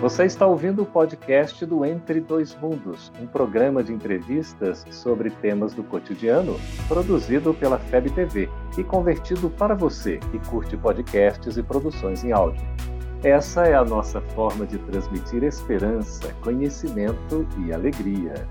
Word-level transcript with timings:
Você 0.00 0.26
está 0.26 0.46
ouvindo 0.46 0.82
o 0.82 0.86
podcast 0.86 1.66
do 1.66 1.84
Entre 1.84 2.20
Dois 2.20 2.54
Mundos, 2.54 3.10
um 3.20 3.26
programa 3.26 3.82
de 3.82 3.92
entrevistas 3.92 4.86
sobre 4.92 5.28
temas 5.28 5.74
do 5.74 5.82
cotidiano, 5.82 6.56
produzido 6.86 7.52
pela 7.52 7.80
FEB 7.80 8.10
TV 8.10 8.48
e 8.78 8.84
convertido 8.84 9.50
para 9.50 9.74
você 9.74 10.18
que 10.30 10.38
curte 10.50 10.76
podcasts 10.76 11.56
e 11.56 11.62
produções 11.64 12.22
em 12.22 12.30
áudio. 12.30 12.64
Essa 13.24 13.64
é 13.64 13.74
a 13.74 13.84
nossa 13.84 14.20
forma 14.20 14.64
de 14.64 14.78
transmitir 14.78 15.42
esperança, 15.42 16.32
conhecimento 16.44 17.44
e 17.66 17.72
alegria. 17.72 18.46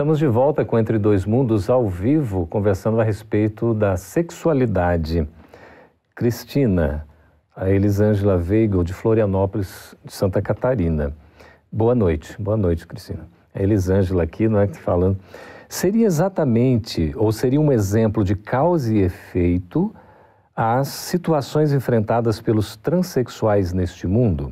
Estamos 0.00 0.18
de 0.18 0.26
volta 0.26 0.64
com 0.64 0.78
Entre 0.78 0.98
Dois 0.98 1.26
Mundos 1.26 1.68
ao 1.68 1.86
vivo, 1.86 2.46
conversando 2.46 2.98
a 3.02 3.04
respeito 3.04 3.74
da 3.74 3.98
sexualidade. 3.98 5.28
Cristina, 6.16 7.06
a 7.54 7.68
Elisângela 7.68 8.36
Weigel, 8.36 8.82
de 8.82 8.94
Florianópolis, 8.94 9.94
de 10.02 10.10
Santa 10.10 10.40
Catarina. 10.40 11.14
Boa 11.70 11.94
noite, 11.94 12.34
boa 12.40 12.56
noite, 12.56 12.86
Cristina. 12.86 13.28
A 13.54 13.62
Elisângela 13.62 14.22
aqui, 14.22 14.48
não 14.48 14.58
é 14.58 14.66
que 14.66 14.78
falando. 14.78 15.18
Seria 15.68 16.06
exatamente, 16.06 17.12
ou 17.14 17.30
seria 17.30 17.60
um 17.60 17.70
exemplo 17.70 18.24
de 18.24 18.34
causa 18.34 18.94
e 18.94 19.02
efeito 19.02 19.94
as 20.56 20.88
situações 20.88 21.74
enfrentadas 21.74 22.40
pelos 22.40 22.74
transexuais 22.74 23.74
neste 23.74 24.06
mundo? 24.06 24.50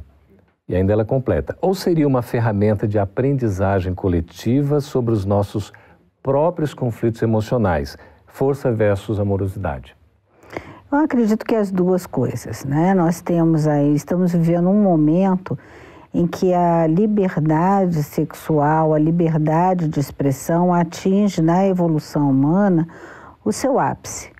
E 0.69 0.77
ainda 0.77 0.93
ela 0.93 1.05
completa. 1.05 1.57
Ou 1.61 1.75
seria 1.75 2.07
uma 2.07 2.21
ferramenta 2.21 2.87
de 2.87 2.99
aprendizagem 2.99 3.95
coletiva 3.95 4.81
sobre 4.81 5.15
os 5.15 5.25
nossos 5.25 5.73
próprios 6.23 6.75
conflitos 6.75 7.23
emocionais, 7.23 7.97
força 8.27 8.71
versus 8.71 9.19
amorosidade? 9.19 9.97
Eu 10.93 10.99
acredito 10.99 11.45
que 11.45 11.55
as 11.55 11.71
duas 11.71 12.07
coisas, 12.07 12.65
né? 12.65 12.95
Nós 12.95 13.21
temos 13.21 13.67
aí, 13.67 13.95
estamos 13.95 14.33
vivendo 14.33 14.69
um 14.69 14.83
momento 14.83 15.59
em 16.13 16.27
que 16.27 16.53
a 16.53 16.87
liberdade 16.87 18.03
sexual, 18.03 18.95
a 18.95 18.99
liberdade 18.99 19.89
de 19.89 20.01
expressão 20.01 20.73
atinge 20.73 21.43
na 21.43 21.67
evolução 21.67 22.31
humana 22.31 22.89
o 23.45 23.53
seu 23.53 23.79
ápice. 23.79 24.31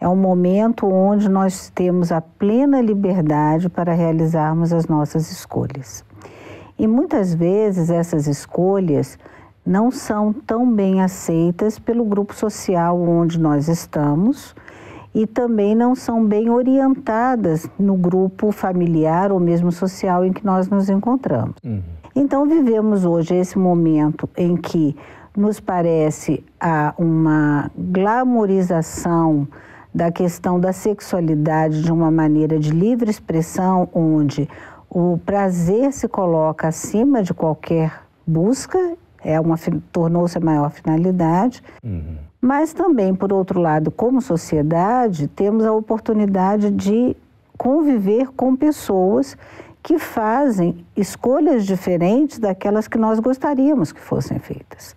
É 0.00 0.08
um 0.08 0.16
momento 0.16 0.86
onde 0.86 1.28
nós 1.28 1.70
temos 1.74 2.12
a 2.12 2.20
plena 2.20 2.80
liberdade 2.80 3.68
para 3.68 3.94
realizarmos 3.94 4.72
as 4.72 4.86
nossas 4.86 5.30
escolhas. 5.30 6.04
E 6.78 6.86
muitas 6.86 7.34
vezes 7.34 7.88
essas 7.88 8.26
escolhas 8.26 9.18
não 9.64 9.90
são 9.90 10.32
tão 10.32 10.70
bem 10.70 11.02
aceitas 11.02 11.78
pelo 11.78 12.04
grupo 12.04 12.34
social 12.34 13.00
onde 13.00 13.40
nós 13.40 13.68
estamos 13.68 14.54
e 15.14 15.26
também 15.26 15.74
não 15.74 15.94
são 15.94 16.24
bem 16.24 16.50
orientadas 16.50 17.66
no 17.78 17.96
grupo 17.96 18.52
familiar 18.52 19.32
ou 19.32 19.40
mesmo 19.40 19.72
social 19.72 20.24
em 20.24 20.32
que 20.32 20.44
nós 20.44 20.68
nos 20.68 20.90
encontramos. 20.90 21.56
Uhum. 21.64 21.82
Então 22.14 22.46
vivemos 22.46 23.06
hoje 23.06 23.34
esse 23.34 23.58
momento 23.58 24.28
em 24.36 24.56
que 24.56 24.94
nos 25.34 25.58
parece 25.58 26.44
a 26.60 26.94
uma 26.98 27.70
glamorização 27.76 29.48
da 29.96 30.12
questão 30.12 30.60
da 30.60 30.74
sexualidade 30.74 31.82
de 31.82 31.90
uma 31.90 32.10
maneira 32.10 32.58
de 32.58 32.70
livre 32.70 33.10
expressão, 33.10 33.88
onde 33.94 34.46
o 34.90 35.18
prazer 35.24 35.90
se 35.90 36.06
coloca 36.06 36.68
acima 36.68 37.22
de 37.22 37.32
qualquer 37.32 38.02
busca, 38.26 38.78
é 39.24 39.40
uma 39.40 39.56
tornou-se 39.90 40.36
a 40.36 40.40
maior 40.40 40.70
finalidade. 40.70 41.62
Uhum. 41.82 42.18
Mas 42.38 42.74
também, 42.74 43.14
por 43.14 43.32
outro 43.32 43.58
lado, 43.58 43.90
como 43.90 44.20
sociedade, 44.20 45.28
temos 45.28 45.64
a 45.64 45.72
oportunidade 45.72 46.70
de 46.70 47.16
conviver 47.56 48.28
com 48.36 48.54
pessoas 48.54 49.34
que 49.82 49.98
fazem 49.98 50.84
escolhas 50.94 51.64
diferentes 51.64 52.38
daquelas 52.38 52.86
que 52.86 52.98
nós 52.98 53.18
gostaríamos 53.18 53.92
que 53.92 54.00
fossem 54.00 54.38
feitas. 54.38 54.94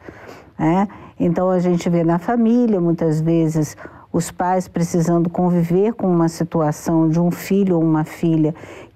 Né? 0.57 0.89
Então 1.17 1.49
a 1.49 1.59
gente 1.59 1.89
vê 1.89 2.03
na 2.03 2.19
família 2.19 2.81
muitas 2.81 3.21
vezes 3.21 3.77
os 4.11 4.31
pais 4.31 4.67
precisando 4.67 5.29
conviver 5.29 5.93
com 5.93 6.07
uma 6.07 6.27
situação 6.27 7.09
de 7.09 7.19
um 7.19 7.31
filho 7.31 7.75
ou 7.75 7.83
uma 7.83 8.03
filha 8.03 8.53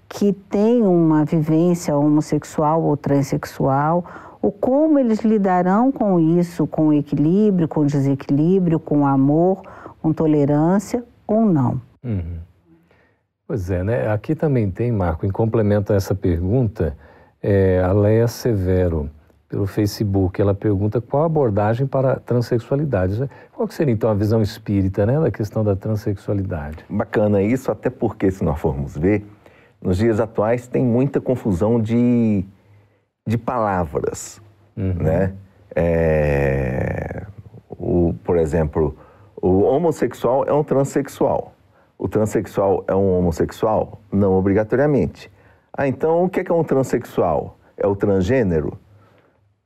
que 0.10 0.32
tem 0.32 0.84
uma 0.84 1.26
vivência 1.26 1.96
homossexual 1.96 2.84
ou 2.84 2.96
transexual, 2.96 4.06
ou 4.42 4.52
como 4.52 5.00
eles 5.00 5.22
lidarão 5.22 5.92
com 5.92 6.20
isso, 6.20 6.68
com 6.68 6.94
equilíbrio, 6.94 7.68
com 7.68 7.86
desequilíbrio, 7.86 8.80
com 8.80 9.08
amor, 9.08 9.64
com 10.02 10.14
tolerância 10.14 11.04
ou 11.26 11.46
não. 11.46 11.82
Uhum. 12.04 12.38
Pois 13.48 13.70
é, 13.70 13.84
né? 13.84 14.12
Aqui 14.12 14.36
também 14.36 14.70
tem, 14.70 14.92
Marco, 14.92 15.26
em 15.26 15.32
complemento 15.32 15.94
a 15.94 15.96
essa 15.96 16.14
pergunta, 16.14 16.96
é, 17.42 17.82
a 17.82 17.92
Leia 17.92 18.28
Severo 18.28 19.10
pelo 19.54 19.68
Facebook. 19.68 20.42
Ela 20.42 20.56
pergunta 20.56 21.00
qual 21.00 21.22
a 21.22 21.26
abordagem 21.28 21.86
para 21.86 22.14
a 22.14 22.20
transexualidade. 22.20 23.30
Qual 23.52 23.68
que 23.68 23.76
seria 23.76 23.94
então 23.94 24.10
a 24.10 24.14
visão 24.16 24.42
espírita 24.42 25.06
né, 25.06 25.20
da 25.20 25.30
questão 25.30 25.64
da 25.64 25.76
transexualidade? 25.76 26.84
Bacana 26.90 27.40
isso, 27.40 27.72
até 27.72 27.88
porque 27.92 28.32
se 28.32 28.44
nós 28.44 28.60
formos 28.60 28.98
ver, 28.98 29.24
nos 29.80 29.98
dias 29.98 30.20
atuais 30.20 30.68
tem 30.68 30.84
muita 30.84 31.22
confusão 31.22 31.80
de, 31.80 32.44
de 33.28 33.38
palavras, 33.38 34.42
uhum. 34.76 34.96
né? 34.96 35.34
É, 35.76 37.24
o, 37.70 38.16
por 38.24 38.38
exemplo, 38.38 38.98
o 39.40 39.62
homossexual 39.62 40.46
é 40.46 40.54
um 40.54 40.64
transexual. 40.64 41.54
O 41.96 42.08
transexual 42.08 42.84
é 42.88 42.96
um 42.96 43.20
homossexual? 43.20 44.02
Não 44.12 44.34
obrigatoriamente. 44.34 45.32
Ah, 45.72 45.88
então 45.88 46.24
o 46.24 46.30
que 46.30 46.40
é, 46.40 46.44
que 46.44 46.52
é 46.52 46.56
um 46.56 46.64
transexual? 46.64 47.58
É 47.78 47.86
o 47.86 47.96
transgênero? 47.96 48.80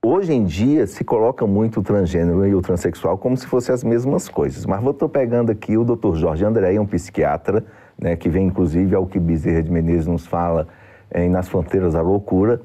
Hoje 0.09 0.31
em 0.31 0.45
dia 0.45 0.87
se 0.87 1.03
coloca 1.03 1.45
muito 1.45 1.81
o 1.81 1.83
transgênero 1.83 2.47
e 2.47 2.55
o 2.55 2.61
transexual 2.61 3.17
como 3.17 3.35
se 3.35 3.45
fossem 3.45 3.75
as 3.75 3.83
mesmas 3.83 4.29
coisas. 4.29 4.65
Mas 4.65 4.81
eu 4.81 4.91
estou 4.91 5.09
pegando 5.09 5.51
aqui 5.51 5.75
o 5.77 5.83
Dr. 5.83 6.15
Jorge 6.15 6.45
André, 6.45 6.79
um 6.79 6.85
psiquiatra, 6.85 7.65
né, 7.99 8.15
que 8.15 8.29
vem 8.29 8.47
inclusive 8.47 8.95
ao 8.95 9.05
que 9.05 9.19
Bezerra 9.19 9.61
de 9.61 9.69
Menezes 9.69 10.07
nos 10.07 10.25
fala 10.25 10.65
em 11.13 11.29
Nas 11.29 11.49
Fronteiras 11.49 11.91
da 11.91 12.01
Loucura, 12.01 12.61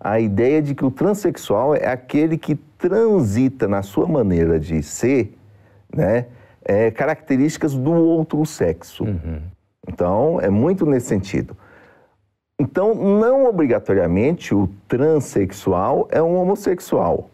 a 0.00 0.18
ideia 0.18 0.60
de 0.60 0.74
que 0.74 0.84
o 0.84 0.90
transexual 0.90 1.76
é 1.76 1.86
aquele 1.86 2.36
que 2.36 2.56
transita 2.56 3.68
na 3.68 3.82
sua 3.82 4.08
maneira 4.08 4.58
de 4.58 4.82
ser, 4.82 5.38
né, 5.94 6.26
é, 6.64 6.90
características 6.90 7.72
do 7.72 7.92
outro 7.92 8.44
sexo. 8.44 9.04
Uhum. 9.04 9.42
Então, 9.86 10.40
é 10.40 10.50
muito 10.50 10.84
nesse 10.84 11.06
sentido. 11.06 11.56
Então, 12.60 12.94
não 12.94 13.46
obrigatoriamente 13.46 14.54
o 14.54 14.68
transexual 14.86 16.06
é 16.10 16.20
um 16.20 16.36
homossexual. 16.36 17.30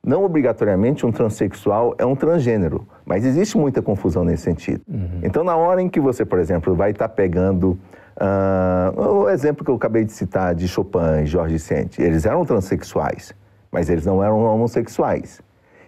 Não 0.00 0.22
obrigatoriamente 0.22 1.04
um 1.04 1.10
transexual 1.10 1.96
é 1.98 2.06
um 2.06 2.14
transgênero. 2.14 2.86
Mas 3.04 3.24
existe 3.24 3.58
muita 3.58 3.82
confusão 3.82 4.22
nesse 4.22 4.44
sentido. 4.44 4.80
Uhum. 4.88 5.22
Então, 5.24 5.42
na 5.42 5.56
hora 5.56 5.82
em 5.82 5.88
que 5.88 5.98
você, 5.98 6.24
por 6.24 6.38
exemplo, 6.38 6.72
vai 6.76 6.92
estar 6.92 7.08
tá 7.08 7.12
pegando 7.12 7.76
uh, 8.16 9.00
o 9.00 9.28
exemplo 9.28 9.64
que 9.64 9.72
eu 9.72 9.74
acabei 9.74 10.04
de 10.04 10.12
citar 10.12 10.54
de 10.54 10.68
Chopin 10.68 11.22
e 11.24 11.26
Jorge 11.26 11.58
Sente, 11.58 12.00
eles 12.00 12.24
eram 12.24 12.44
transexuais, 12.44 13.34
mas 13.72 13.90
eles 13.90 14.06
não 14.06 14.22
eram 14.22 14.44
homossexuais. 14.44 15.40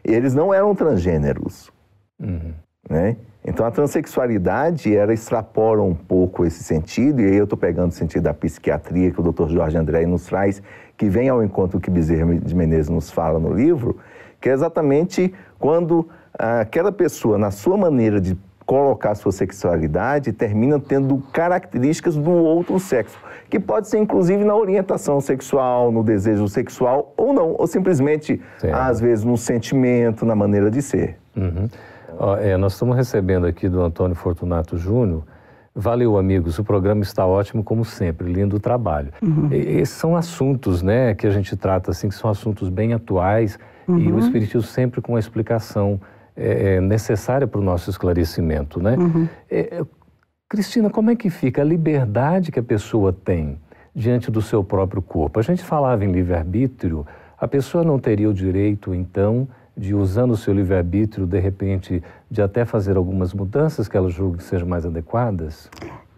Eles 0.02 0.34
não 0.34 0.52
eram 0.52 0.74
transgêneros. 0.74 1.70
Uhum. 2.20 2.52
Né? 2.90 3.16
Então 3.44 3.66
a 3.66 3.70
transexualidade, 3.70 4.94
ela 4.94 5.12
extrapola 5.12 5.82
um 5.82 5.94
pouco 5.94 6.44
esse 6.44 6.62
sentido, 6.62 7.20
e 7.20 7.26
aí 7.26 7.36
eu 7.36 7.44
estou 7.44 7.58
pegando 7.58 7.90
o 7.90 7.94
sentido 7.94 8.22
da 8.22 8.34
psiquiatria 8.34 9.10
que 9.10 9.20
o 9.20 9.32
Dr. 9.32 9.48
Jorge 9.48 9.76
André 9.76 10.06
nos 10.06 10.26
traz, 10.26 10.62
que 10.96 11.08
vem 11.08 11.28
ao 11.28 11.42
encontro 11.42 11.80
que 11.80 11.90
Bezerra 11.90 12.34
de 12.36 12.54
Menezes 12.54 12.88
nos 12.88 13.10
fala 13.10 13.40
no 13.40 13.52
livro, 13.52 13.98
que 14.40 14.48
é 14.48 14.52
exatamente 14.52 15.34
quando 15.58 16.08
aquela 16.38 16.92
pessoa, 16.92 17.36
na 17.36 17.50
sua 17.50 17.76
maneira 17.76 18.20
de 18.20 18.38
colocar 18.64 19.16
sua 19.16 19.32
sexualidade, 19.32 20.32
termina 20.32 20.78
tendo 20.78 21.18
características 21.32 22.16
do 22.16 22.30
outro 22.30 22.78
sexo, 22.78 23.18
que 23.50 23.58
pode 23.58 23.88
ser 23.88 23.98
inclusive 23.98 24.44
na 24.44 24.54
orientação 24.54 25.20
sexual, 25.20 25.90
no 25.90 26.04
desejo 26.04 26.46
sexual 26.48 27.12
ou 27.16 27.32
não, 27.32 27.56
ou 27.58 27.66
simplesmente, 27.66 28.40
às 28.72 29.00
vezes, 29.00 29.24
no 29.24 29.36
sentimento, 29.36 30.24
na 30.24 30.36
maneira 30.36 30.70
de 30.70 30.80
ser. 30.80 31.18
Uhum. 31.36 31.68
É, 32.40 32.56
nós 32.56 32.74
estamos 32.74 32.96
recebendo 32.96 33.46
aqui 33.46 33.68
do 33.68 33.82
Antônio 33.82 34.14
Fortunato 34.14 34.76
Júnior. 34.76 35.24
Valeu, 35.74 36.18
amigos. 36.18 36.58
O 36.58 36.64
programa 36.64 37.02
está 37.02 37.26
ótimo, 37.26 37.64
como 37.64 37.84
sempre. 37.84 38.30
Lindo 38.30 38.60
trabalho. 38.60 39.10
Uhum. 39.22 39.48
Esses 39.50 39.96
são 39.96 40.14
assuntos 40.14 40.82
né, 40.82 41.14
que 41.14 41.26
a 41.26 41.30
gente 41.30 41.56
trata, 41.56 41.90
assim, 41.90 42.08
que 42.08 42.14
são 42.14 42.30
assuntos 42.30 42.68
bem 42.68 42.92
atuais 42.92 43.58
uhum. 43.88 43.98
e 43.98 44.08
o 44.08 44.12
uhum. 44.12 44.18
Espiritismo 44.18 44.62
sempre 44.62 45.00
com 45.00 45.12
uma 45.12 45.18
explicação 45.18 46.00
é, 46.36 46.74
é 46.74 46.80
necessária 46.80 47.46
para 47.46 47.60
o 47.60 47.64
nosso 47.64 47.90
esclarecimento, 47.90 48.82
né? 48.82 48.96
Uhum. 48.96 49.28
É, 49.50 49.82
Cristina, 50.48 50.90
como 50.90 51.10
é 51.10 51.16
que 51.16 51.30
fica 51.30 51.62
a 51.62 51.64
liberdade 51.64 52.52
que 52.52 52.58
a 52.58 52.62
pessoa 52.62 53.12
tem 53.12 53.58
diante 53.94 54.30
do 54.30 54.42
seu 54.42 54.62
próprio 54.62 55.00
corpo? 55.00 55.40
A 55.40 55.42
gente 55.42 55.62
falava 55.62 56.04
em 56.04 56.12
livre-arbítrio, 56.12 57.06
a 57.38 57.48
pessoa 57.48 57.82
não 57.82 57.98
teria 57.98 58.28
o 58.28 58.34
direito, 58.34 58.94
então, 58.94 59.48
de 59.76 59.94
usando 59.94 60.32
o 60.32 60.36
seu 60.36 60.52
livre-arbítrio, 60.52 61.26
de 61.26 61.38
repente, 61.38 62.02
de 62.30 62.42
até 62.42 62.64
fazer 62.64 62.96
algumas 62.96 63.32
mudanças 63.32 63.88
que 63.88 63.96
ela 63.96 64.10
julgue 64.10 64.38
que 64.38 64.44
sejam 64.44 64.68
mais 64.68 64.84
adequadas? 64.84 65.70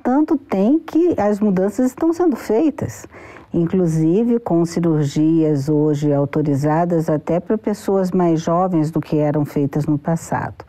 Tanto 0.03 0.37
tem 0.37 0.79
que 0.79 1.19
as 1.19 1.41
mudanças 1.41 1.87
estão 1.87 2.13
sendo 2.13 2.37
feitas, 2.37 3.07
inclusive 3.53 4.39
com 4.39 4.65
cirurgias 4.65 5.69
hoje 5.69 6.13
autorizadas 6.13 7.09
até 7.09 7.41
para 7.41 7.57
pessoas 7.57 8.11
mais 8.11 8.41
jovens 8.41 8.91
do 8.91 9.01
que 9.01 9.17
eram 9.17 9.45
feitas 9.45 9.87
no 9.87 9.97
passado. 9.97 10.65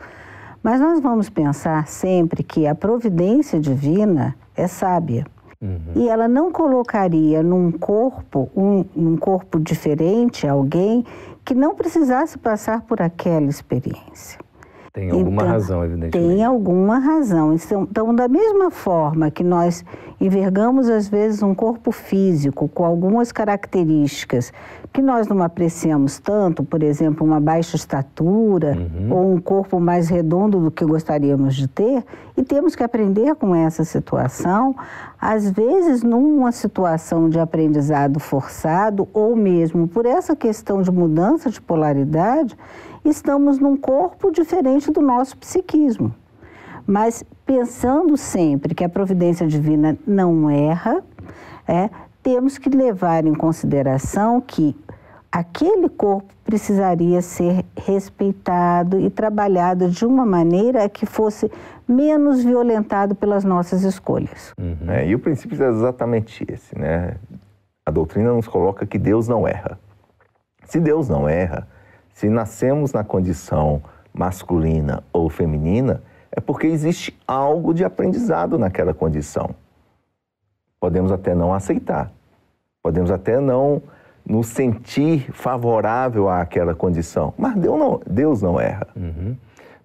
Mas 0.62 0.80
nós 0.80 1.00
vamos 1.00 1.28
pensar 1.28 1.86
sempre 1.86 2.42
que 2.42 2.66
a 2.66 2.74
providência 2.74 3.60
divina 3.60 4.34
é 4.56 4.66
sábia. 4.66 5.26
Uhum. 5.60 5.92
E 5.94 6.08
ela 6.08 6.28
não 6.28 6.50
colocaria 6.50 7.42
num 7.42 7.70
corpo, 7.70 8.50
um, 8.56 8.84
um 8.96 9.16
corpo 9.16 9.58
diferente, 9.58 10.46
alguém 10.46 11.04
que 11.46 11.54
não 11.54 11.76
precisasse 11.76 12.36
passar 12.36 12.82
por 12.82 13.00
aquela 13.00 13.48
experiência. 13.48 14.45
Tem 14.96 15.10
alguma 15.10 15.42
então, 15.42 15.52
razão, 15.52 15.84
evidentemente. 15.84 16.26
Tem 16.26 16.42
alguma 16.42 16.98
razão. 16.98 17.52
Então, 17.52 17.82
então, 17.82 18.14
da 18.14 18.26
mesma 18.26 18.70
forma 18.70 19.30
que 19.30 19.44
nós 19.44 19.84
envergamos, 20.18 20.88
às 20.88 21.06
vezes, 21.06 21.42
um 21.42 21.54
corpo 21.54 21.92
físico 21.92 22.66
com 22.66 22.82
algumas 22.82 23.30
características 23.30 24.50
que 24.94 25.02
nós 25.02 25.28
não 25.28 25.42
apreciamos 25.42 26.18
tanto, 26.18 26.64
por 26.64 26.82
exemplo, 26.82 27.26
uma 27.26 27.38
baixa 27.38 27.76
estatura 27.76 28.74
uhum. 28.74 29.12
ou 29.12 29.34
um 29.34 29.38
corpo 29.38 29.78
mais 29.78 30.08
redondo 30.08 30.58
do 30.58 30.70
que 30.70 30.82
gostaríamos 30.82 31.54
de 31.54 31.68
ter, 31.68 32.02
e 32.34 32.42
temos 32.42 32.74
que 32.74 32.82
aprender 32.82 33.34
com 33.34 33.54
essa 33.54 33.84
situação, 33.84 34.74
às 35.20 35.50
vezes 35.50 36.02
numa 36.02 36.52
situação 36.52 37.28
de 37.28 37.38
aprendizado 37.38 38.18
forçado 38.18 39.06
ou 39.12 39.36
mesmo 39.36 39.86
por 39.86 40.06
essa 40.06 40.34
questão 40.34 40.80
de 40.80 40.90
mudança 40.90 41.50
de 41.50 41.60
polaridade, 41.60 42.56
estamos 43.08 43.58
num 43.58 43.76
corpo 43.76 44.30
diferente 44.30 44.90
do 44.90 45.00
nosso 45.00 45.36
psiquismo. 45.36 46.14
Mas 46.86 47.24
pensando 47.44 48.16
sempre 48.16 48.74
que 48.74 48.84
a 48.84 48.88
providência 48.88 49.46
divina 49.46 49.96
não 50.06 50.48
erra, 50.48 51.02
é, 51.66 51.90
temos 52.22 52.58
que 52.58 52.68
levar 52.68 53.24
em 53.24 53.34
consideração 53.34 54.40
que 54.40 54.76
aquele 55.30 55.88
corpo 55.88 56.32
precisaria 56.44 57.20
ser 57.20 57.64
respeitado 57.76 59.00
e 59.00 59.10
trabalhado 59.10 59.90
de 59.90 60.06
uma 60.06 60.24
maneira 60.24 60.88
que 60.88 61.04
fosse 61.04 61.50
menos 61.86 62.42
violentado 62.42 63.14
pelas 63.14 63.44
nossas 63.44 63.82
escolhas. 63.82 64.52
Uhum. 64.56 64.90
É, 64.90 65.06
e 65.06 65.14
o 65.14 65.18
princípio 65.18 65.60
é 65.62 65.68
exatamente 65.68 66.44
esse, 66.48 66.78
né? 66.78 67.16
A 67.84 67.90
doutrina 67.90 68.32
nos 68.32 68.48
coloca 68.48 68.86
que 68.86 68.98
Deus 68.98 69.28
não 69.28 69.46
erra. 69.46 69.78
Se 70.64 70.80
Deus 70.80 71.08
não 71.08 71.28
erra, 71.28 71.68
se 72.16 72.30
nascemos 72.30 72.94
na 72.94 73.04
condição 73.04 73.82
masculina 74.10 75.04
ou 75.12 75.28
feminina, 75.28 76.02
é 76.32 76.40
porque 76.40 76.66
existe 76.66 77.14
algo 77.28 77.74
de 77.74 77.84
aprendizado 77.84 78.58
naquela 78.58 78.94
condição. 78.94 79.50
Podemos 80.80 81.12
até 81.12 81.34
não 81.34 81.52
aceitar, 81.52 82.10
podemos 82.82 83.10
até 83.10 83.38
não 83.38 83.82
nos 84.24 84.46
sentir 84.46 85.30
favorável 85.30 86.30
àquela 86.30 86.74
condição, 86.74 87.34
mas 87.36 87.54
Deus 87.54 87.78
não, 87.78 88.00
Deus 88.06 88.40
não 88.40 88.58
erra. 88.58 88.86
Uhum. 88.96 89.36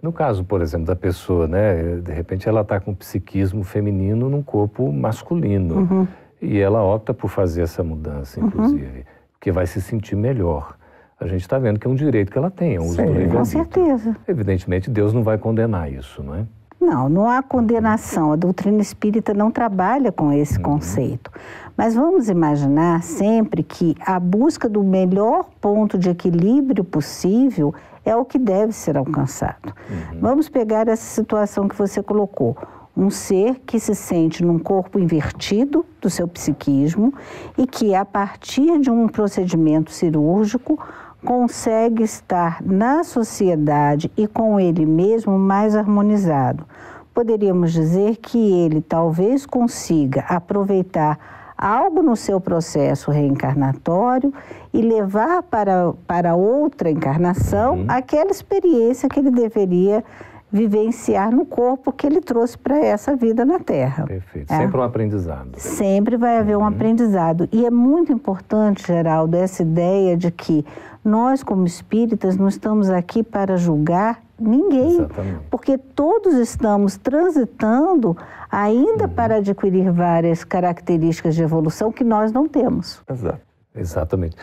No 0.02 0.14
caso, 0.14 0.46
por 0.46 0.62
exemplo, 0.62 0.86
da 0.86 0.96
pessoa, 0.96 1.50
né, 1.50 1.98
de 1.98 2.14
repente 2.14 2.48
ela 2.48 2.62
está 2.62 2.80
com 2.80 2.94
psiquismo 2.96 3.66
feminino 3.66 4.30
num 4.30 4.42
corpo 4.42 4.90
masculino 4.90 5.80
uhum. 5.80 6.08
e 6.42 6.62
ela 6.62 6.82
opta 6.82 7.14
por 7.14 7.28
fazer 7.28 7.64
essa 7.64 7.84
mudança, 7.84 8.40
uhum. 8.40 8.48
inclusive, 8.48 9.00
uhum. 9.00 9.06
porque 9.34 9.52
vai 9.52 9.68
se 9.68 9.82
sentir 9.82 10.16
melhor 10.16 10.80
a 11.22 11.28
gente 11.28 11.42
está 11.42 11.60
vendo 11.60 11.80
que 11.80 11.86
é 11.86 11.90
um 11.90 11.96
direito 11.96 12.32
que 12.32 12.38
ela 12.38 12.50
tem, 12.50 12.76
é 12.76 12.82
um 12.82 12.86
uso 12.86 12.96
Sim, 12.96 13.06
do 13.06 13.14
livre 13.14 13.38
Com 13.38 13.46
certeza. 13.46 14.16
Evidentemente, 14.28 14.90
Deus 14.90 15.14
não 15.14 15.24
vai 15.24 15.38
condenar 15.38 15.92
isso, 15.92 16.24
não 16.24 16.36
é? 16.36 16.46
Não, 16.80 17.08
não 17.08 17.30
há 17.30 17.44
condenação. 17.44 18.32
A 18.32 18.36
doutrina 18.36 18.82
espírita 18.82 19.32
não 19.32 19.52
trabalha 19.52 20.12
com 20.12 20.34
esse 20.34 20.58
uhum. 20.58 20.64
conceito. 20.64 21.30
Mas 21.78 21.94
vamos 21.94 22.28
imaginar 22.28 23.04
sempre 23.04 23.62
que 23.62 23.96
a 24.04 24.20
busca 24.20 24.68
do 24.68 24.84
melhor 24.84 25.46
ponto 25.62 25.96
de 25.96 26.10
equilíbrio 26.10 26.84
possível 26.84 27.72
é 28.04 28.16
o 28.16 28.26
que 28.26 28.40
deve 28.40 28.74
ser 28.74 28.98
alcançado. 28.98 29.76
Uhum. 29.88 30.20
Vamos 30.20 30.50
pegar 30.50 30.88
essa 30.88 31.04
situação 31.04 31.68
que 31.68 31.76
você 31.76 32.02
colocou 32.02 32.58
um 32.96 33.10
ser 33.10 33.62
que 33.66 33.80
se 33.80 33.96
sente 33.96 34.44
num 34.44 34.60
corpo 34.60 35.00
invertido 35.00 35.86
do 36.02 36.10
seu 36.10 36.28
psiquismo 36.28 37.14
e 37.58 37.66
que, 37.66 37.96
a 37.96 38.04
partir 38.04 38.80
de 38.80 38.90
um 38.92 39.08
procedimento 39.08 39.92
cirúrgico, 39.92 40.80
consegue 41.26 42.04
estar 42.04 42.62
na 42.64 43.04
sociedade 43.04 44.12
e 44.18 44.28
com 44.28 44.60
ele 44.60 44.86
mesmo 44.86 45.38
mais 45.38 45.76
harmonizado. 45.76 46.66
Poderíamos 47.14 47.72
dizer 47.74 48.18
que 48.18 48.38
ele 48.38 48.82
talvez 48.82 49.46
consiga 49.46 50.22
aproveitar 50.28 51.20
algo 51.58 52.02
no 52.02 52.16
seu 52.16 52.42
processo 52.42 53.12
reencarnatório 53.12 54.34
e 54.74 54.82
levar 54.82 55.44
para, 55.44 55.94
para 56.08 56.34
outra 56.34 56.90
encarnação 56.90 57.80
uhum. 57.80 57.86
aquela 57.88 58.32
experiência 58.32 59.08
que 59.08 59.20
ele 59.20 59.30
deveria 59.30 60.04
vivenciar 60.52 61.32
no 61.32 61.46
corpo 61.46 61.94
que 61.94 62.06
ele 62.06 62.20
trouxe 62.20 62.58
para 62.58 62.78
essa 62.78 63.16
vida 63.16 63.46
na 63.46 63.60
Terra. 63.60 64.06
Perfeito. 64.06 64.52
É. 64.52 64.58
Sempre 64.58 64.78
um 64.78 64.84
aprendizado. 64.84 65.50
Sempre 65.58 66.18
vai 66.18 66.40
haver 66.40 66.58
um 66.58 66.62
uhum. 66.62 66.68
aprendizado. 66.68 67.48
E 67.52 67.66
é 67.66 67.72
muito 67.72 68.12
importante, 68.12 68.86
Geraldo, 68.86 69.38
essa 69.38 69.62
ideia 69.62 70.18
de 70.18 70.30
que 70.30 70.66
nós, 71.04 71.44
como 71.44 71.66
espíritas, 71.66 72.38
não 72.38 72.48
estamos 72.48 72.90
aqui 72.90 73.24
para 73.24 73.58
julgar 73.58 74.22
ninguém. 74.40 74.96
Exatamente. 74.96 75.40
Porque 75.50 75.78
todos 75.78 76.36
estamos 76.36 76.98
transitando 76.98 78.16
ainda 78.50 79.06
uhum. 79.06 79.10
para 79.10 79.36
adquirir 79.38 79.92
várias 79.92 80.44
características 80.44 81.36
de 81.36 81.44
evolução 81.44 81.92
que 81.92 82.04
nós 82.04 82.32
não 82.32 82.48
temos. 82.48 83.02
Exato. 83.10 83.42
Exatamente. 83.74 84.36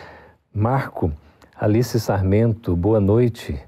Marco, 0.53 1.11
Alice 1.55 1.99
Sarmento, 1.99 2.75
boa 2.75 2.99
noite. 2.99 3.59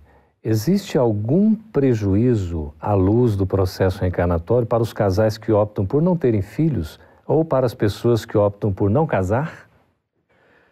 Existe 0.44 0.98
algum 0.98 1.54
prejuízo 1.54 2.74
à 2.80 2.96
luz 2.96 3.36
do 3.36 3.46
processo 3.46 4.00
reencarnatório 4.00 4.66
para 4.66 4.82
os 4.82 4.92
casais 4.92 5.38
que 5.38 5.52
optam 5.52 5.86
por 5.86 6.02
não 6.02 6.18
terem 6.18 6.42
filhos 6.42 7.00
ou 7.28 7.46
para 7.46 7.66
as 7.66 7.76
pessoas 7.76 8.26
que 8.26 8.36
optam 8.38 8.74
por 8.74 8.90
não 8.90 9.06
casar? 9.06 9.70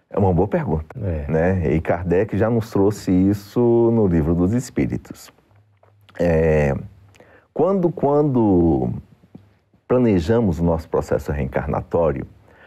É 0.10 0.18
uma 0.18 0.34
boa 0.34 0.48
pergunta. 0.48 1.00
É. 1.00 1.32
Né? 1.32 1.76
E 1.76 1.82
Kardec 1.82 2.36
já 2.38 2.50
nos 2.50 2.72
trouxe 2.72 3.12
isso 3.12 3.60
no 3.94 4.08
Livro 4.08 4.34
dos 4.34 4.54
Espíritos. 4.54 5.32
É, 6.20 6.76
quando, 7.54 7.92
quando 7.92 8.90
planejamos 9.88 10.60
o 10.60 10.64
nosso 10.64 10.90
processo 10.90 11.32
reencarnatório, 11.32 12.26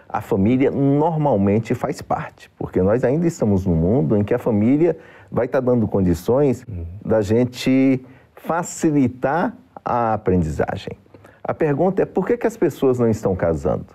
a 0.09 0.21
família 0.21 0.71
normalmente 0.71 1.75
faz 1.75 2.03
parte, 2.03 2.51
porque 2.59 2.83
nós 2.83 3.03
ainda 3.03 3.27
estamos 3.27 3.65
num 3.65 3.75
mundo 3.75 4.17
em 4.17 4.23
que 4.23 4.35
a 4.35 4.39
família 4.39 4.97
vai 5.31 5.47
estar 5.47 5.63
tá 5.63 5.71
dando 5.71 5.89
condições 5.89 6.65
uhum. 6.69 6.85
da 7.05 7.23
gente 7.23 8.05
facilitar 8.35 9.57
a 9.85 10.13
aprendizagem. 10.15 10.99
A 11.43 11.55
pergunta 11.55 12.03
é 12.03 12.07
por 12.07 12.27
que, 12.27 12.37
que 12.37 12.47
as 12.47 12.57
pessoas 12.57 12.99
não 12.99 13.09
estão 13.09 13.35
casando? 13.35 13.87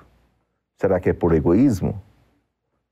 Será 0.82 1.00
que 1.00 1.10
é 1.10 1.14
por 1.14 1.34
egoísmo? 1.34 2.02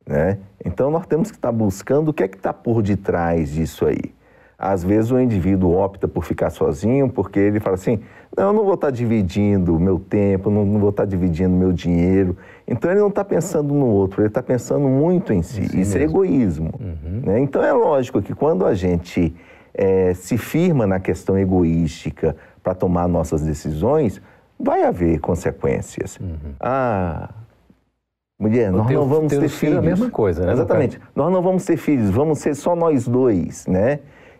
Né? 0.05 0.38
Então 0.63 0.91
nós 0.91 1.05
temos 1.07 1.31
que 1.31 1.38
estar 1.38 1.50
tá 1.50 1.51
buscando 1.51 2.09
o 2.09 2.13
que 2.13 2.24
é 2.24 2.27
que 2.27 2.38
está 2.38 2.53
por 2.53 2.81
detrás 2.81 3.51
disso 3.51 3.85
aí. 3.85 4.13
Às 4.57 4.83
vezes 4.83 5.12
o 5.12 5.19
indivíduo 5.19 5.74
opta 5.74 6.07
por 6.07 6.24
ficar 6.24 6.50
sozinho 6.50 7.09
porque 7.09 7.39
ele 7.39 7.59
fala 7.59 7.75
assim: 7.75 8.00
não, 8.35 8.45
eu 8.45 8.53
não 8.53 8.63
vou 8.63 8.75
estar 8.75 8.88
tá 8.88 8.91
dividindo 8.91 9.77
meu 9.79 10.00
tempo, 10.00 10.50
não, 10.50 10.65
não 10.65 10.79
vou 10.79 10.91
estar 10.91 11.05
dividindo 11.05 11.55
meu 11.55 11.74
dinheiro. 11.74 12.38
Então 12.67 12.89
ele 12.89 13.00
não 13.00 13.09
está 13.09 13.24
pensando 13.24 13.74
no 13.74 13.85
outro, 13.85 14.21
ele 14.21 14.27
está 14.27 14.41
pensando 14.41 14.88
muito 14.88 15.33
em 15.33 15.41
si. 15.41 15.62
Isso, 15.62 15.77
Isso 15.77 15.97
é 15.97 16.03
egoísmo. 16.03 16.71
Uhum. 16.79 17.21
Né? 17.25 17.39
Então 17.39 17.63
é 17.63 17.74
lógico 17.74 18.21
que 18.21 18.33
quando 18.33 18.65
a 18.65 18.74
gente 18.74 19.35
é, 19.74 20.13
se 20.13 20.38
firma 20.38 20.88
na 20.88 21.00
questão 21.00 21.38
egoística 21.38 22.35
para 22.63 22.74
tomar 22.74 23.07
nossas 23.07 23.41
decisões, 23.41 24.21
vai 24.59 24.83
haver 24.83 25.19
consequências. 25.19 26.17
Uhum. 26.19 26.53
Ah, 26.59 27.29
mulher, 28.39 28.71
nós 28.71 28.89
não 28.89 29.07
vamos 29.07 29.33
ter 29.33 29.49
filhos. 29.49 29.75
É 29.75 29.79
a 29.79 29.81
mesma 29.81 30.09
coisa, 30.09 30.45
né? 30.45 30.53
Exatamente. 30.53 30.99
Nós 31.15 31.31
não 31.31 31.41
vamos 31.41 31.65
ter 31.65 31.77
filhos, 31.77 32.09
vamos 32.09 32.39
ser 32.39 32.55
só 32.55 32.75
nós 32.75 33.07
dois, 33.07 33.65
né? 33.67 33.99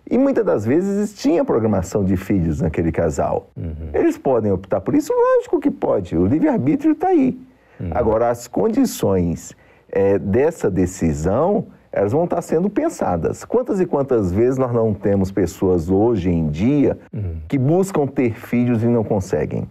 E 0.10 0.18
muitas 0.18 0.46
das 0.46 0.66
vezes 0.66 1.16
tinha 1.16 1.44
programação 1.44 2.04
de 2.04 2.16
filhos 2.16 2.62
naquele 2.62 2.92
casal. 2.92 3.50
Uhum. 3.58 3.90
Eles 3.94 4.18
podem 4.18 4.52
optar 4.52 4.80
por 4.80 4.94
isso? 4.94 5.12
Lógico 5.12 5.60
que 5.60 5.72
pode. 5.72 6.16
O 6.16 6.28
livre-arbítrio 6.28 6.92
está 6.92 7.08
aí. 7.08 7.40
Uhum. 7.80 7.90
Agora, 7.92 8.30
as 8.30 8.48
condições 8.48 9.56
é, 9.90 10.20
dessa 10.20 10.70
decisão, 10.70 11.66
elas 11.92 12.12
vão 12.12 12.26
estar 12.26 12.42
sendo 12.44 12.70
pensadas. 12.70 13.44
Quantas 13.44 13.80
e 13.80 13.86
quantas 13.86 14.32
vezes 14.32 14.60
nós 14.60 14.72
não 14.72 14.94
temos 14.94 15.32
pessoas 15.32 15.90
hoje 15.90 16.30
em 16.30 16.50
dia 16.50 17.00
uhum. 17.12 17.38
que 17.48 17.58
buscam 17.58 18.06
ter 18.06 18.34
filhos 18.36 18.84
e 18.84 18.88
não 18.88 19.04
conseguem? 19.04 19.68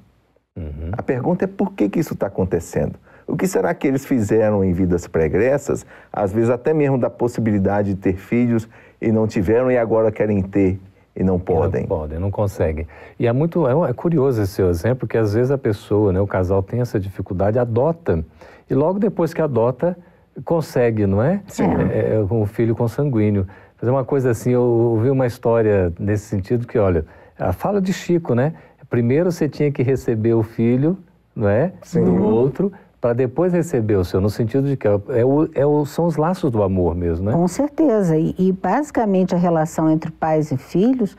Uhum. 0.56 0.90
A 0.92 1.02
pergunta 1.02 1.44
é 1.44 1.48
por 1.48 1.72
que, 1.72 1.88
que 1.88 2.00
isso 2.00 2.14
está 2.14 2.26
acontecendo? 2.26 2.98
O 3.26 3.36
que 3.36 3.46
será 3.46 3.74
que 3.74 3.86
eles 3.86 4.04
fizeram 4.04 4.62
em 4.62 4.72
vidas 4.72 5.06
pregressas, 5.06 5.84
às 6.12 6.32
vezes 6.32 6.50
até 6.50 6.74
mesmo 6.74 6.98
da 6.98 7.08
possibilidade 7.08 7.94
de 7.94 8.00
ter 8.00 8.16
filhos 8.16 8.68
e 9.00 9.10
não 9.10 9.26
tiveram 9.26 9.70
e 9.70 9.78
agora 9.78 10.12
querem 10.12 10.42
ter 10.42 10.78
e 11.16 11.22
não 11.22 11.38
podem? 11.38 11.82
não 11.82 11.88
podem, 11.88 12.18
não 12.18 12.30
conseguem. 12.30 12.86
E 13.18 13.26
é 13.26 13.32
muito 13.32 13.66
é, 13.66 13.90
é 13.90 13.92
curioso 13.92 14.42
esse 14.42 14.52
seu 14.52 14.68
exemplo, 14.68 15.08
que 15.08 15.16
às 15.16 15.34
vezes 15.34 15.50
a 15.50 15.58
pessoa, 15.58 16.12
né, 16.12 16.20
o 16.20 16.26
casal 16.26 16.62
tem 16.62 16.80
essa 16.80 17.00
dificuldade, 17.00 17.58
adota, 17.58 18.24
e 18.68 18.74
logo 18.74 18.98
depois 18.98 19.32
que 19.32 19.40
adota, 19.40 19.96
consegue, 20.44 21.06
não 21.06 21.22
é? 21.22 21.40
Sim. 21.46 21.64
É, 21.90 22.20
é, 22.20 22.26
com 22.28 22.42
o 22.42 22.46
filho 22.46 22.74
consanguíneo. 22.74 23.46
Fazer 23.76 23.90
uma 23.90 24.04
coisa 24.04 24.30
assim, 24.30 24.50
eu 24.50 24.62
ouvi 24.62 25.10
uma 25.10 25.26
história 25.26 25.92
nesse 25.98 26.24
sentido 26.24 26.66
que, 26.66 26.78
olha, 26.78 27.04
a 27.38 27.52
fala 27.52 27.80
de 27.80 27.92
Chico, 27.92 28.34
né? 28.34 28.54
Primeiro 28.88 29.30
você 29.30 29.48
tinha 29.48 29.70
que 29.70 29.82
receber 29.82 30.34
o 30.34 30.42
filho, 30.42 30.96
não 31.34 31.48
é? 31.48 31.72
Sim. 31.82 32.04
Do 32.04 32.22
outro, 32.22 32.72
para 33.04 33.12
depois 33.12 33.52
receber 33.52 33.96
o 33.96 34.04
seu, 34.04 34.18
no 34.18 34.30
sentido 34.30 34.66
de 34.66 34.78
que 34.78 34.88
é 34.88 35.22
o, 35.22 35.46
é 35.54 35.66
o, 35.66 35.84
são 35.84 36.06
os 36.06 36.16
laços 36.16 36.50
do 36.50 36.62
amor 36.62 36.94
mesmo, 36.94 37.26
né? 37.26 37.32
Com 37.32 37.46
certeza. 37.46 38.16
E, 38.16 38.34
e 38.38 38.50
basicamente 38.50 39.34
a 39.34 39.36
relação 39.36 39.90
entre 39.90 40.10
pais 40.10 40.50
e 40.50 40.56
filhos 40.56 41.14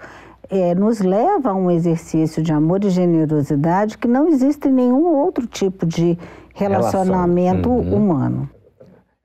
é, 0.49 0.73
nos 0.73 0.99
leva 0.99 1.51
a 1.51 1.53
um 1.53 1.69
exercício 1.69 2.41
de 2.41 2.51
amor 2.51 2.83
e 2.83 2.89
generosidade 2.89 3.99
que 3.99 4.07
não 4.07 4.27
existe 4.27 4.67
em 4.67 4.71
nenhum 4.71 5.05
outro 5.05 5.45
tipo 5.45 5.85
de 5.85 6.17
relacionamento 6.55 7.69
uhum. 7.69 7.93
humano. 7.93 8.49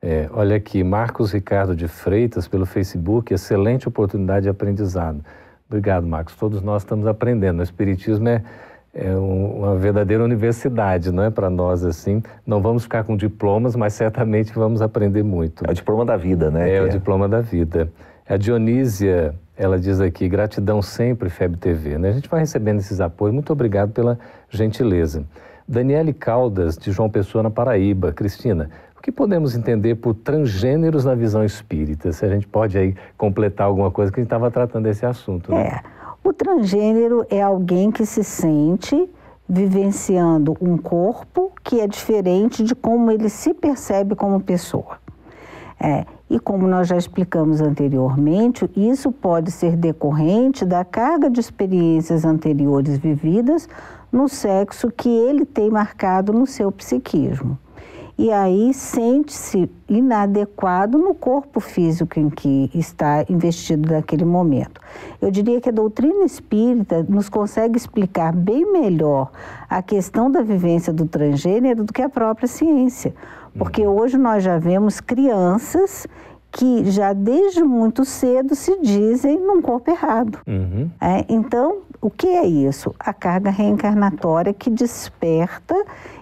É, 0.02 0.28
olha 0.30 0.56
aqui, 0.56 0.84
Marcos 0.84 1.32
Ricardo 1.32 1.74
de 1.74 1.88
Freitas, 1.88 2.46
pelo 2.46 2.66
Facebook, 2.66 3.32
excelente 3.32 3.88
oportunidade 3.88 4.42
de 4.42 4.50
aprendizado. 4.50 5.24
Obrigado, 5.66 6.06
Marcos. 6.06 6.36
Todos 6.36 6.60
nós 6.60 6.82
estamos 6.82 7.06
aprendendo. 7.06 7.60
O 7.60 7.62
Espiritismo 7.62 8.28
é, 8.28 8.42
é 8.92 9.10
um, 9.14 9.60
uma 9.60 9.76
verdadeira 9.76 10.22
universidade, 10.24 11.12
não 11.12 11.22
é 11.22 11.30
para 11.30 11.48
nós 11.48 11.84
assim. 11.84 12.22
Não 12.46 12.60
vamos 12.60 12.82
ficar 12.82 13.04
com 13.04 13.16
diplomas, 13.16 13.76
mas 13.76 13.92
certamente 13.92 14.52
vamos 14.52 14.82
aprender 14.82 15.22
muito. 15.22 15.64
É 15.66 15.70
o 15.70 15.74
diploma 15.74 16.04
da 16.04 16.16
vida, 16.16 16.50
né? 16.50 16.70
É, 16.70 16.76
é. 16.76 16.82
o 16.82 16.88
diploma 16.88 17.28
da 17.28 17.40
vida. 17.40 17.90
A 18.28 18.36
Dionísia, 18.36 19.34
ela 19.56 19.78
diz 19.78 20.00
aqui, 20.00 20.28
gratidão 20.28 20.80
sempre, 20.82 21.28
FEB 21.28 21.56
TV. 21.56 21.98
Né? 21.98 22.10
A 22.10 22.12
gente 22.12 22.28
vai 22.28 22.40
recebendo 22.40 22.78
esses 22.78 23.00
apoios. 23.00 23.34
Muito 23.34 23.52
obrigado 23.52 23.92
pela 23.92 24.18
gentileza. 24.48 25.24
Daniele 25.66 26.12
Caldas, 26.12 26.76
de 26.76 26.90
João 26.90 27.08
Pessoa, 27.08 27.42
na 27.42 27.50
Paraíba. 27.50 28.12
Cristina, 28.12 28.70
o 28.96 29.02
que 29.02 29.10
podemos 29.10 29.56
entender 29.56 29.94
por 29.94 30.14
transgêneros 30.14 31.04
na 31.04 31.14
visão 31.14 31.44
espírita? 31.44 32.12
Se 32.12 32.24
a 32.24 32.28
gente 32.28 32.46
pode 32.46 32.76
aí 32.76 32.94
completar 33.16 33.66
alguma 33.66 33.90
coisa 33.90 34.12
que 34.12 34.18
a 34.18 34.22
gente 34.22 34.26
estava 34.26 34.50
tratando 34.50 34.84
desse 34.84 35.06
assunto. 35.06 35.52
Né? 35.52 35.62
É, 35.62 35.80
o 36.22 36.32
transgênero 36.32 37.24
é 37.30 37.42
alguém 37.42 37.90
que 37.90 38.04
se 38.04 38.22
sente 38.22 39.08
vivenciando 39.48 40.56
um 40.60 40.76
corpo 40.76 41.52
que 41.64 41.80
é 41.80 41.86
diferente 41.86 42.62
de 42.62 42.74
como 42.74 43.10
ele 43.10 43.28
se 43.28 43.52
percebe 43.52 44.14
como 44.14 44.40
pessoa. 44.40 44.98
É, 45.78 46.04
e 46.28 46.38
como 46.38 46.68
nós 46.68 46.86
já 46.86 46.96
explicamos 46.96 47.60
anteriormente, 47.60 48.70
isso 48.76 49.10
pode 49.10 49.50
ser 49.50 49.76
decorrente 49.76 50.64
da 50.64 50.84
carga 50.84 51.30
de 51.30 51.40
experiências 51.40 52.24
anteriores 52.24 52.98
vividas 52.98 53.68
no 54.12 54.28
sexo 54.28 54.90
que 54.90 55.08
ele 55.08 55.44
tem 55.44 55.70
marcado 55.70 56.32
no 56.32 56.46
seu 56.46 56.70
psiquismo 56.70 57.58
e 58.20 58.30
aí 58.30 58.74
sente-se 58.74 59.70
inadequado 59.88 60.98
no 60.98 61.14
corpo 61.14 61.58
físico 61.58 62.20
em 62.20 62.28
que 62.28 62.70
está 62.74 63.24
investido 63.30 63.90
naquele 63.90 64.26
momento. 64.26 64.78
Eu 65.22 65.30
diria 65.30 65.58
que 65.58 65.70
a 65.70 65.72
doutrina 65.72 66.22
espírita 66.26 67.02
nos 67.08 67.30
consegue 67.30 67.78
explicar 67.78 68.34
bem 68.34 68.70
melhor 68.70 69.30
a 69.70 69.80
questão 69.80 70.30
da 70.30 70.42
vivência 70.42 70.92
do 70.92 71.06
transgênero 71.06 71.82
do 71.82 71.94
que 71.94 72.02
a 72.02 72.10
própria 72.10 72.46
ciência, 72.46 73.14
porque 73.56 73.86
uhum. 73.86 73.98
hoje 73.98 74.18
nós 74.18 74.44
já 74.44 74.58
vemos 74.58 75.00
crianças 75.00 76.06
que 76.52 76.90
já 76.90 77.12
desde 77.12 77.62
muito 77.62 78.04
cedo 78.04 78.54
se 78.54 78.80
dizem 78.80 79.38
num 79.38 79.62
corpo 79.62 79.90
errado. 79.90 80.38
Uhum. 80.46 80.90
É, 81.00 81.24
então, 81.28 81.78
o 82.00 82.10
que 82.10 82.26
é 82.26 82.46
isso? 82.46 82.94
A 82.98 83.12
carga 83.12 83.50
reencarnatória 83.50 84.52
que 84.52 84.68
desperta 84.68 85.74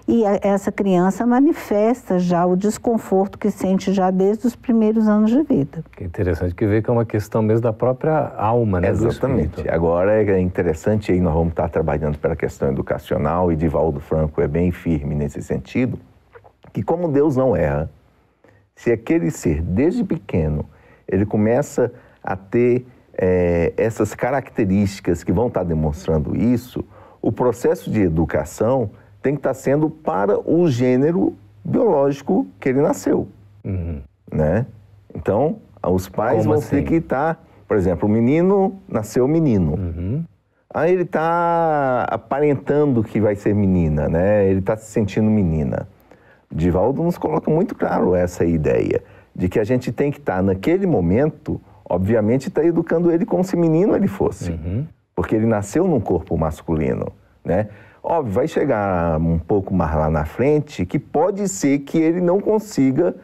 e 0.07 0.27
a, 0.27 0.39
essa 0.43 0.73
criança 0.73 1.25
manifesta 1.25 2.19
já 2.19 2.45
o 2.45 2.57
desconforto 2.57 3.39
que 3.39 3.51
sente 3.51 3.93
já 3.93 4.11
desde 4.11 4.47
os 4.47 4.57
primeiros 4.57 5.09
anos 5.09 5.31
de 5.31 5.43
vida. 5.43 5.85
Que 5.97 6.05
interessante 6.05 6.55
que 6.55 6.67
vê 6.67 6.83
que 6.83 6.91
é 6.91 6.93
uma 6.93 7.05
questão 7.05 7.41
mesmo 7.43 7.63
da 7.63 7.73
própria 7.73 8.33
alma, 8.37 8.81
né? 8.81 8.89
Exatamente. 8.91 9.69
Agora 9.69 10.23
é 10.23 10.41
interessante, 10.41 11.13
aí 11.13 11.21
nós 11.21 11.35
vamos 11.35 11.51
estar 11.51 11.69
trabalhando 11.69 12.19
pela 12.19 12.37
questão 12.37 12.71
educacional 12.71 13.51
e 13.53 13.57
Divaldo 13.57 14.01
Franco 14.01 14.41
é 14.41 14.49
bem 14.49 14.71
firme 14.73 15.15
nesse 15.15 15.43
sentido, 15.43 15.99
que 16.73 16.83
como 16.83 17.09
Deus 17.09 17.37
não 17.37 17.55
erra, 17.55 17.91
se 18.79 18.93
aquele 18.93 19.29
ser, 19.29 19.61
desde 19.61 20.05
pequeno, 20.05 20.65
ele 21.09 21.27
começa 21.27 21.93
a 22.23 22.37
ter 22.37 22.87
é, 23.13 23.73
essas 23.77 24.15
características 24.15 25.25
que 25.25 25.33
vão 25.33 25.49
estar 25.49 25.65
demonstrando 25.65 26.37
isso, 26.37 26.85
o 27.21 27.33
processo 27.33 27.91
de 27.91 28.03
educação 28.03 28.91
tem 29.21 29.35
que 29.35 29.41
estar 29.41 29.55
sendo 29.55 29.91
para 29.91 30.39
o 30.49 30.69
gênero 30.69 31.35
biológico 31.65 32.47
que 32.61 32.69
ele 32.69 32.81
nasceu. 32.81 33.27
Uhum. 33.65 34.01
Né? 34.33 34.65
Então, 35.13 35.57
os 35.85 36.09
pais 36.09 36.43
Como 36.43 36.51
vão 36.51 36.59
assim? 36.59 36.77
ter 36.77 36.85
que 36.85 36.95
estar, 36.95 37.45
por 37.67 37.77
exemplo, 37.77 38.09
o 38.09 38.13
menino 38.13 38.81
nasceu 38.89 39.27
menino. 39.27 39.75
Uhum. 39.75 40.25
Aí 40.73 40.93
ele 40.93 41.03
está 41.03 42.07
aparentando 42.09 43.03
que 43.03 43.21
vai 43.21 43.35
ser 43.35 43.57
menina, 43.57 44.09
né? 44.09 44.47
Ele 44.47 44.61
está 44.61 44.77
se 44.77 44.93
sentindo 44.93 45.29
menina. 45.29 45.89
Divaldo 46.51 47.03
nos 47.03 47.19
coloca 47.19 47.51
muito 47.51 47.75
claro 47.75 48.15
essa 48.15 48.45
ideia 48.45 49.03
de 49.35 49.49
que 49.49 49.61
a 49.61 49.65
gente 49.65 49.93
tem 49.93 50.11
que 50.11 50.19
estar 50.19 50.37
tá, 50.37 50.43
naquele 50.43 50.87
momento, 50.87 51.61
obviamente, 51.89 52.49
estar 52.49 52.63
tá 52.63 52.67
educando 52.67 53.11
ele 53.11 53.25
como 53.25 53.45
se 53.45 53.57
menino 53.57 53.95
ele 53.95 54.09
fosse, 54.09 54.51
uhum. 54.51 54.87
porque 55.15 55.37
ele 55.37 55.47
nasceu 55.47 55.87
num 55.87 56.01
corpo 56.01 56.37
masculino, 56.37 57.13
né? 57.45 57.69
Óbvio, 58.03 58.33
vai 58.33 58.49
chegar 58.49 59.21
um 59.21 59.39
pouco 59.39 59.75
mais 59.75 59.95
lá 59.95 60.09
na 60.09 60.25
frente 60.25 60.87
que 60.87 60.99
pode 60.99 61.47
ser 61.49 61.81
que 61.81 61.99
ele 61.99 62.21
não 62.21 62.41
consiga 62.41 63.15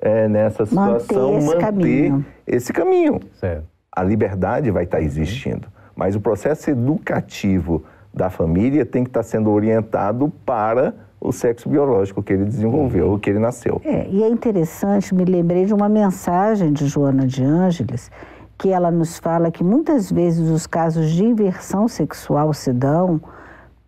é, 0.00 0.28
nessa 0.28 0.66
situação 0.66 1.32
manter, 1.32 1.38
esse, 1.38 1.46
manter 1.46 1.60
caminho. 1.60 2.26
esse 2.46 2.72
caminho. 2.72 3.20
Certo. 3.40 3.64
A 3.90 4.02
liberdade 4.02 4.70
vai 4.70 4.84
estar 4.84 4.98
tá 4.98 5.02
existindo, 5.02 5.68
mas 5.96 6.14
o 6.14 6.20
processo 6.20 6.68
educativo 6.68 7.84
da 8.12 8.28
família 8.28 8.84
tem 8.84 9.02
que 9.02 9.10
estar 9.10 9.22
sendo 9.22 9.50
orientado 9.50 10.32
para 10.44 10.94
o 11.24 11.32
sexo 11.32 11.68
biológico 11.70 12.22
que 12.22 12.34
ele 12.34 12.44
desenvolveu, 12.44 13.14
o 13.14 13.18
que 13.18 13.30
ele 13.30 13.38
nasceu. 13.38 13.80
É, 13.82 14.06
e 14.10 14.22
é 14.22 14.28
interessante, 14.28 15.14
me 15.14 15.24
lembrei 15.24 15.64
de 15.64 15.72
uma 15.72 15.88
mensagem 15.88 16.70
de 16.70 16.86
Joana 16.86 17.26
de 17.26 17.42
Ângeles, 17.42 18.10
que 18.58 18.68
ela 18.68 18.90
nos 18.90 19.18
fala 19.18 19.50
que 19.50 19.64
muitas 19.64 20.12
vezes 20.12 20.50
os 20.50 20.66
casos 20.66 21.10
de 21.10 21.24
inversão 21.24 21.88
sexual 21.88 22.52
se 22.52 22.72
dão 22.72 23.20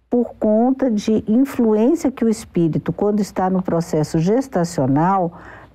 por 0.09 0.35
conta 0.40 0.90
de 0.90 1.23
influência 1.28 2.11
que 2.11 2.25
o 2.25 2.28
espírito, 2.28 2.90
quando 2.90 3.21
está 3.21 3.50
no 3.50 3.62
processo 3.62 4.19
gestacional, 4.19 5.33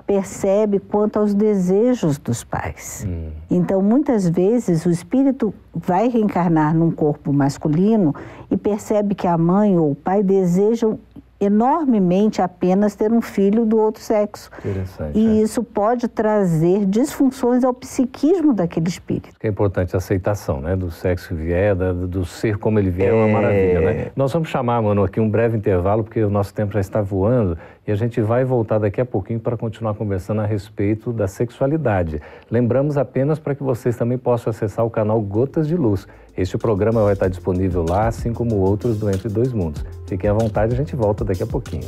percebe 0.08 0.80
quanto 0.80 1.20
aos 1.20 1.34
desejos 1.34 2.18
dos 2.18 2.44
pais. 2.44 3.06
Hum. 3.08 3.30
Então, 3.50 3.82
muitas 3.82 4.28
vezes, 4.28 4.86
o 4.86 4.90
espírito 4.90 5.54
vai 5.74 6.10
reencarnar 6.10 6.76
num 6.76 6.92
corpo 6.92 7.32
masculino 7.32 8.14
e 8.50 8.58
percebe 8.58 9.16
que 9.16 9.28
a 9.28 9.38
mãe 9.38 9.78
ou 9.78 9.92
o 9.92 9.96
pai 9.96 10.24
desejam 10.24 11.00
enormemente 11.42 12.42
apenas 12.42 12.96
ter 12.96 13.12
um 13.12 13.22
filho 13.22 13.66
do 13.66 13.78
outro 13.78 14.02
sexo. 14.02 14.52
Interessante. 14.60 15.18
E 15.18 15.40
é. 15.40 15.44
isso 15.44 15.64
pode 15.64 16.08
trazer 16.08 16.86
disfunções 16.86 17.64
ao 17.64 17.74
psiquismo 17.74 18.54
daquele 18.54 18.88
espírito. 18.88 19.30
É 19.42 19.48
importante 19.48 19.96
a 19.96 19.98
aceitação, 19.98 20.62
né? 20.62 20.76
Do 20.76 20.92
sexo 20.92 21.30
que 21.30 21.34
vier, 21.34 21.76
do 21.76 22.24
ser 22.24 22.58
como 22.58 22.78
ele 22.78 22.92
vier, 22.92 23.10
é 23.10 23.14
uma 23.14 23.28
é. 23.28 23.34
maravilha, 23.34 23.82
né? 23.82 24.12
Nós 24.16 24.32
vamos 24.32 24.50
chamar, 24.50 24.82
mano, 24.84 25.04
aqui 25.04 25.20
um 25.20 25.30
breve 25.30 25.58
intervalo, 25.58 26.04
porque 26.04 26.24
o 26.24 26.30
nosso 26.30 26.54
tempo 26.54 26.74
já 26.74 26.80
está 26.80 27.02
voando 27.02 27.58
e 27.86 27.92
a 27.92 27.96
gente 27.96 28.22
vai 28.22 28.46
voltar 28.46 28.78
daqui 28.78 29.02
a 29.02 29.06
pouquinho 29.06 29.40
para 29.40 29.58
continuar 29.58 29.96
conversando 29.96 30.42
a 30.42 30.46
respeito 30.46 31.12
da 31.12 31.28
sexualidade. 31.28 32.22
Lembramos 32.50 32.98
apenas 32.98 33.40
para 33.40 33.56
que 33.56 33.64
vocês 33.64 33.98
também 33.98 34.18
possam 34.18 34.52
acessar 34.52 34.86
o 34.86 34.90
canal 34.90 35.20
Gotas 35.20 35.68
de 35.68 35.76
Luz. 35.76 36.08
Este 36.38 36.58
programa 36.58 37.04
vai 37.04 37.14
estar 37.14 37.28
disponível 37.28 37.84
lá, 37.88 38.08
assim 38.08 38.34
como 38.34 38.58
outros 38.58 39.00
do 39.00 39.10
Entre 39.10 39.30
Dois 39.30 39.52
Mundos. 39.52 39.84
Fiquem 40.08 40.30
à 40.30 40.34
vontade, 40.34 40.74
a 40.74 40.78
gente 40.78 40.96
volta 40.96 41.26
daqui 41.26 41.44
a 41.44 41.48
pouquinho. 41.48 41.88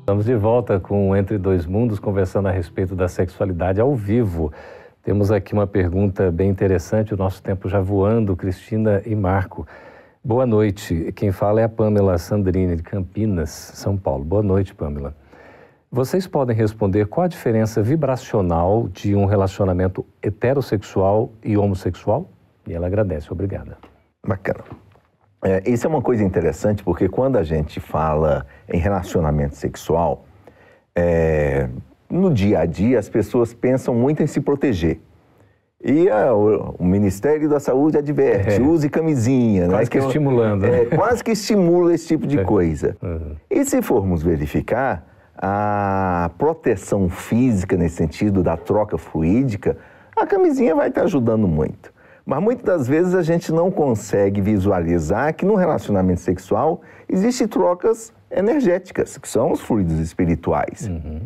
Estamos 0.00 0.24
de 0.24 0.36
volta 0.36 0.80
com 0.80 1.14
Entre 1.16 1.36
Dois 1.36 1.66
Mundos, 1.66 1.98
conversando 1.98 2.48
a 2.48 2.50
respeito 2.50 2.94
da 2.94 3.08
sexualidade 3.08 3.80
ao 3.80 3.94
vivo. 3.94 4.52
Temos 5.02 5.30
aqui 5.30 5.52
uma 5.52 5.66
pergunta 5.66 6.30
bem 6.30 6.48
interessante, 6.48 7.12
o 7.12 7.16
nosso 7.16 7.42
tempo 7.42 7.68
já 7.68 7.80
voando, 7.80 8.34
Cristina 8.34 9.02
e 9.04 9.14
Marco. 9.14 9.66
Boa 10.26 10.44
noite. 10.44 11.12
Quem 11.14 11.30
fala 11.30 11.60
é 11.60 11.64
a 11.64 11.68
Pamela 11.68 12.18
Sandrini, 12.18 12.74
de 12.74 12.82
Campinas, 12.82 13.48
São 13.48 13.96
Paulo. 13.96 14.24
Boa 14.24 14.42
noite, 14.42 14.74
Pamela. 14.74 15.16
Vocês 15.88 16.26
podem 16.26 16.56
responder 16.56 17.06
qual 17.06 17.26
a 17.26 17.28
diferença 17.28 17.80
vibracional 17.80 18.88
de 18.88 19.14
um 19.14 19.24
relacionamento 19.24 20.04
heterossexual 20.20 21.30
e 21.44 21.56
homossexual? 21.56 22.28
E 22.66 22.74
ela 22.74 22.88
agradece, 22.88 23.32
obrigada. 23.32 23.78
Bacana. 24.26 24.64
É, 25.44 25.62
isso 25.64 25.86
é 25.86 25.88
uma 25.88 26.02
coisa 26.02 26.24
interessante 26.24 26.82
porque 26.82 27.08
quando 27.08 27.36
a 27.36 27.44
gente 27.44 27.78
fala 27.78 28.44
em 28.68 28.78
relacionamento 28.78 29.54
sexual, 29.54 30.24
é, 30.92 31.68
no 32.10 32.34
dia 32.34 32.58
a 32.58 32.66
dia 32.66 32.98
as 32.98 33.08
pessoas 33.08 33.54
pensam 33.54 33.94
muito 33.94 34.24
em 34.24 34.26
se 34.26 34.40
proteger. 34.40 34.98
E 35.88 36.10
a, 36.10 36.34
o, 36.34 36.74
o, 36.80 36.84
Ministério 36.84 37.48
da 37.48 37.60
Saúde 37.60 37.96
adverte, 37.96 38.60
é. 38.60 38.60
use 38.60 38.88
camisinha. 38.88 39.68
Quase 39.68 39.84
né? 39.84 39.86
que, 39.86 39.98
que 40.00 40.04
estimulando. 40.04 40.64
É, 40.64 40.70
né? 40.70 40.84
quase 40.96 41.22
que 41.22 41.30
estimula 41.30 41.94
esse 41.94 42.08
tipo 42.08 42.26
de 42.26 42.40
é. 42.40 42.44
coisa. 42.44 42.96
Uhum. 43.00 43.36
E 43.48 43.64
se 43.64 43.80
formos 43.80 44.20
verificar, 44.20 45.06
a 45.38 46.28
proteção 46.38 47.08
física 47.08 47.76
nesse 47.76 47.96
sentido 47.96 48.42
da 48.42 48.56
troca 48.56 48.98
fluídica, 48.98 49.76
a 50.16 50.26
camisinha 50.26 50.74
vai 50.74 50.88
estar 50.88 51.02
ajudando 51.02 51.46
muito. 51.46 51.94
Mas 52.24 52.42
muitas 52.42 52.64
das 52.64 52.88
vezes 52.88 53.14
a 53.14 53.22
gente 53.22 53.52
não 53.52 53.70
consegue 53.70 54.40
visualizar 54.40 55.32
que 55.34 55.46
no 55.46 55.54
relacionamento 55.54 56.20
sexual 56.20 56.80
existem 57.08 57.46
trocas 57.46 58.12
energéticas, 58.28 59.16
que 59.18 59.28
são 59.28 59.52
os 59.52 59.60
fluidos 59.60 60.00
espirituais. 60.00 60.88
Uhum. 60.88 61.20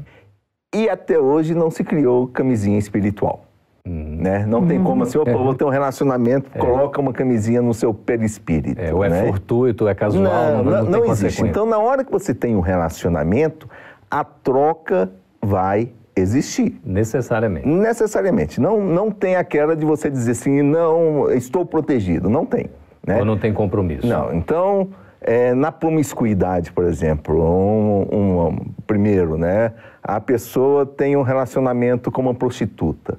E 0.75 0.87
até 0.87 1.19
hoje 1.19 1.55
não 1.55 1.71
se 1.71 1.83
criou 1.83 2.29
camisinha 2.29 2.79
espiritual. 2.79 3.47
Uhum. 3.87 4.18
Né? 4.20 4.44
Não 4.46 4.60
uhum. 4.60 4.68
tem 4.68 4.82
como 4.82 5.02
assim, 5.02 5.18
opa, 5.18 5.30
é. 5.30 5.34
vou 5.34 5.54
ter 5.54 5.64
um 5.64 5.70
relacionamento, 5.70 6.50
é. 6.54 6.58
coloca 6.58 7.00
uma 7.00 7.12
camisinha 7.12 7.62
no 7.62 7.72
seu 7.72 7.94
perispírito. 7.94 8.80
É, 8.80 8.92
ou 8.92 9.02
é 9.04 9.08
né? 9.08 9.26
fortuito, 9.26 9.88
é 9.88 9.94
casual, 9.94 10.25
não, 10.25 10.64
não, 10.64 10.84
não, 10.84 10.90
não 10.90 11.04
existe. 11.06 11.42
Então, 11.42 11.64
na 11.66 11.78
hora 11.78 12.04
que 12.04 12.12
você 12.12 12.34
tem 12.34 12.54
um 12.54 12.60
relacionamento, 12.60 13.68
a 14.10 14.22
troca 14.22 15.10
vai 15.42 15.90
existir. 16.14 16.80
Necessariamente. 16.84 17.66
Necessariamente. 17.66 18.60
Não, 18.60 18.80
não 18.80 19.10
tem 19.10 19.37
aquela 19.37 19.75
de 19.75 19.84
você 19.84 20.10
dizer 20.10 20.32
assim, 20.32 20.62
não, 20.62 21.30
estou 21.30 21.64
protegido. 21.64 22.28
Não 22.28 22.44
tem. 22.44 22.66
Né? 23.06 23.18
Ou 23.18 23.25
não 23.25 23.38
tem 23.38 23.52
compromisso. 23.52 24.06
Não. 24.06 24.32
Então, 24.34 24.90
é, 25.20 25.54
na 25.54 25.72
promiscuidade, 25.72 26.72
por 26.72 26.84
exemplo, 26.84 27.42
um, 27.42 28.08
um, 28.14 28.46
um, 28.49 28.56
primeiro, 28.87 29.37
né, 29.37 29.72
a 30.02 30.20
pessoa 30.20 30.87
tem 30.87 31.16
um 31.16 31.22
relacionamento 31.22 32.10
com 32.10 32.22
uma 32.22 32.34
prostituta. 32.34 33.18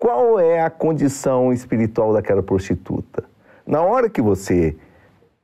Qual 0.00 0.40
é 0.40 0.62
a 0.62 0.70
condição 0.70 1.52
espiritual 1.52 2.14
daquela 2.14 2.42
prostituta? 2.42 3.22
Na 3.66 3.82
hora 3.82 4.08
que 4.08 4.22
você 4.22 4.74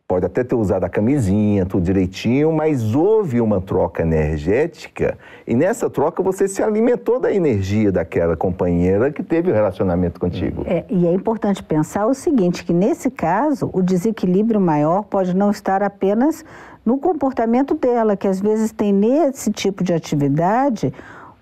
pode 0.08 0.24
até 0.24 0.42
ter 0.42 0.54
usado 0.54 0.82
a 0.84 0.88
camisinha, 0.88 1.66
tudo 1.66 1.84
direitinho, 1.84 2.50
mas 2.50 2.94
houve 2.94 3.38
uma 3.38 3.60
troca 3.60 4.00
energética 4.00 5.18
e 5.46 5.54
nessa 5.54 5.90
troca 5.90 6.22
você 6.22 6.48
se 6.48 6.62
alimentou 6.62 7.20
da 7.20 7.30
energia 7.30 7.92
daquela 7.92 8.34
companheira 8.34 9.12
que 9.12 9.22
teve 9.22 9.50
o 9.50 9.54
relacionamento 9.54 10.18
contigo. 10.18 10.62
É, 10.64 10.86
e 10.88 11.06
é 11.06 11.12
importante 11.12 11.62
pensar 11.62 12.06
o 12.06 12.14
seguinte, 12.14 12.64
que 12.64 12.72
nesse 12.72 13.10
caso 13.10 13.68
o 13.74 13.82
desequilíbrio 13.82 14.58
maior 14.58 15.02
pode 15.02 15.36
não 15.36 15.50
estar 15.50 15.82
apenas 15.82 16.42
no 16.82 16.96
comportamento 16.96 17.74
dela, 17.74 18.16
que 18.16 18.26
às 18.26 18.40
vezes 18.40 18.72
tem 18.72 18.90
nesse 18.90 19.52
tipo 19.52 19.84
de 19.84 19.92
atividade 19.92 20.94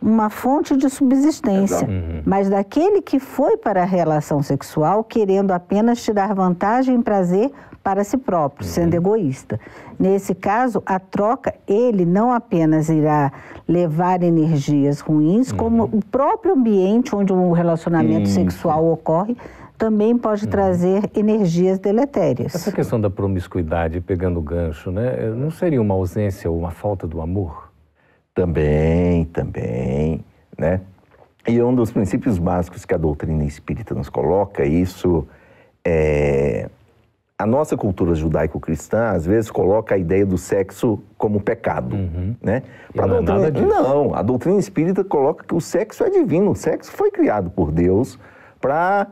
uma 0.05 0.29
fonte 0.29 0.77
de 0.77 0.91
subsistência, 0.91 1.89
uhum. 1.89 2.23
mas 2.27 2.51
daquele 2.51 3.01
que 3.01 3.19
foi 3.19 3.57
para 3.57 3.83
a 3.83 3.87
relação 3.87 4.43
sexual 4.43 5.03
querendo 5.03 5.51
apenas 5.51 6.05
tirar 6.05 6.35
vantagem 6.35 6.97
e 6.97 7.03
prazer 7.03 7.51
para 7.83 8.05
si 8.05 8.19
próprio, 8.19 8.67
uhum. 8.67 8.73
sendo 8.73 8.95
egoísta. 8.95 9.59
Nesse 9.99 10.35
caso, 10.35 10.83
a 10.85 10.99
troca, 10.99 11.55
ele 11.67 12.05
não 12.05 12.33
apenas 12.33 12.91
irá 12.91 13.33
levar 13.67 14.23
energias 14.23 15.01
ruins, 15.01 15.51
uhum. 15.51 15.57
como 15.57 15.85
o 15.85 16.05
próprio 16.05 16.55
ambiente 16.55 17.17
onde 17.17 17.33
o 17.33 17.53
relacionamento 17.53 18.29
sexual 18.29 18.87
ocorre 18.87 19.37
também 19.79 20.17
pode 20.17 20.45
uhum. 20.45 20.51
trazer 20.51 21.11
energias 21.17 21.79
deletérias. 21.79 22.55
Essa 22.55 22.71
questão 22.71 23.01
da 23.01 23.11
promiscuidade, 23.11 24.01
pegando 24.01 24.39
o 24.39 24.43
gancho, 24.43 24.91
né, 24.91 25.31
não 25.31 25.51
seria 25.51 25.81
uma 25.81 25.95
ausência 25.95 26.51
ou 26.51 26.59
uma 26.59 26.71
falta 26.71 27.07
do 27.07 27.21
amor? 27.21 27.74
Também, 28.35 29.25
também, 29.27 30.25
né? 30.59 30.81
E 31.47 31.63
um 31.63 31.75
dos 31.75 31.93
princípios 31.93 32.39
básicos 32.39 32.85
que 32.85 32.95
a 32.95 32.99
doutrina 32.99 33.45
espírita 33.45 33.95
nos 33.95 34.09
coloca, 34.09 34.65
isso 34.65 35.27
é 35.85 36.69
a 37.37 37.47
nossa 37.47 37.77
cultura 37.77 38.15
judaico-cristã 38.15 39.11
às 39.11 39.27
vezes 39.27 39.51
coloca 39.51 39.95
a 39.95 39.99
ideia 39.99 40.25
do 40.25 40.39
sexo 40.39 41.01
como 41.19 41.41
pecado, 41.41 41.97
uhum. 41.97 42.35
né? 42.41 42.63
Pra 42.93 43.07
não, 43.07 43.25
doutrina, 43.25 43.49
é 43.49 43.83
não, 43.83 44.15
a 44.15 44.23
doutrina 44.23 44.59
espírita 44.59 45.03
coloca 45.03 45.45
que 45.45 45.55
o 45.55 45.61
sexo 45.61 46.05
é 46.05 46.11
divino, 46.11 46.53
o 46.53 46.55
sexo 46.55 46.93
foi 46.93 47.11
criado 47.11 47.51
por 47.51 47.73
Deus 47.73 48.19
para 48.61 49.09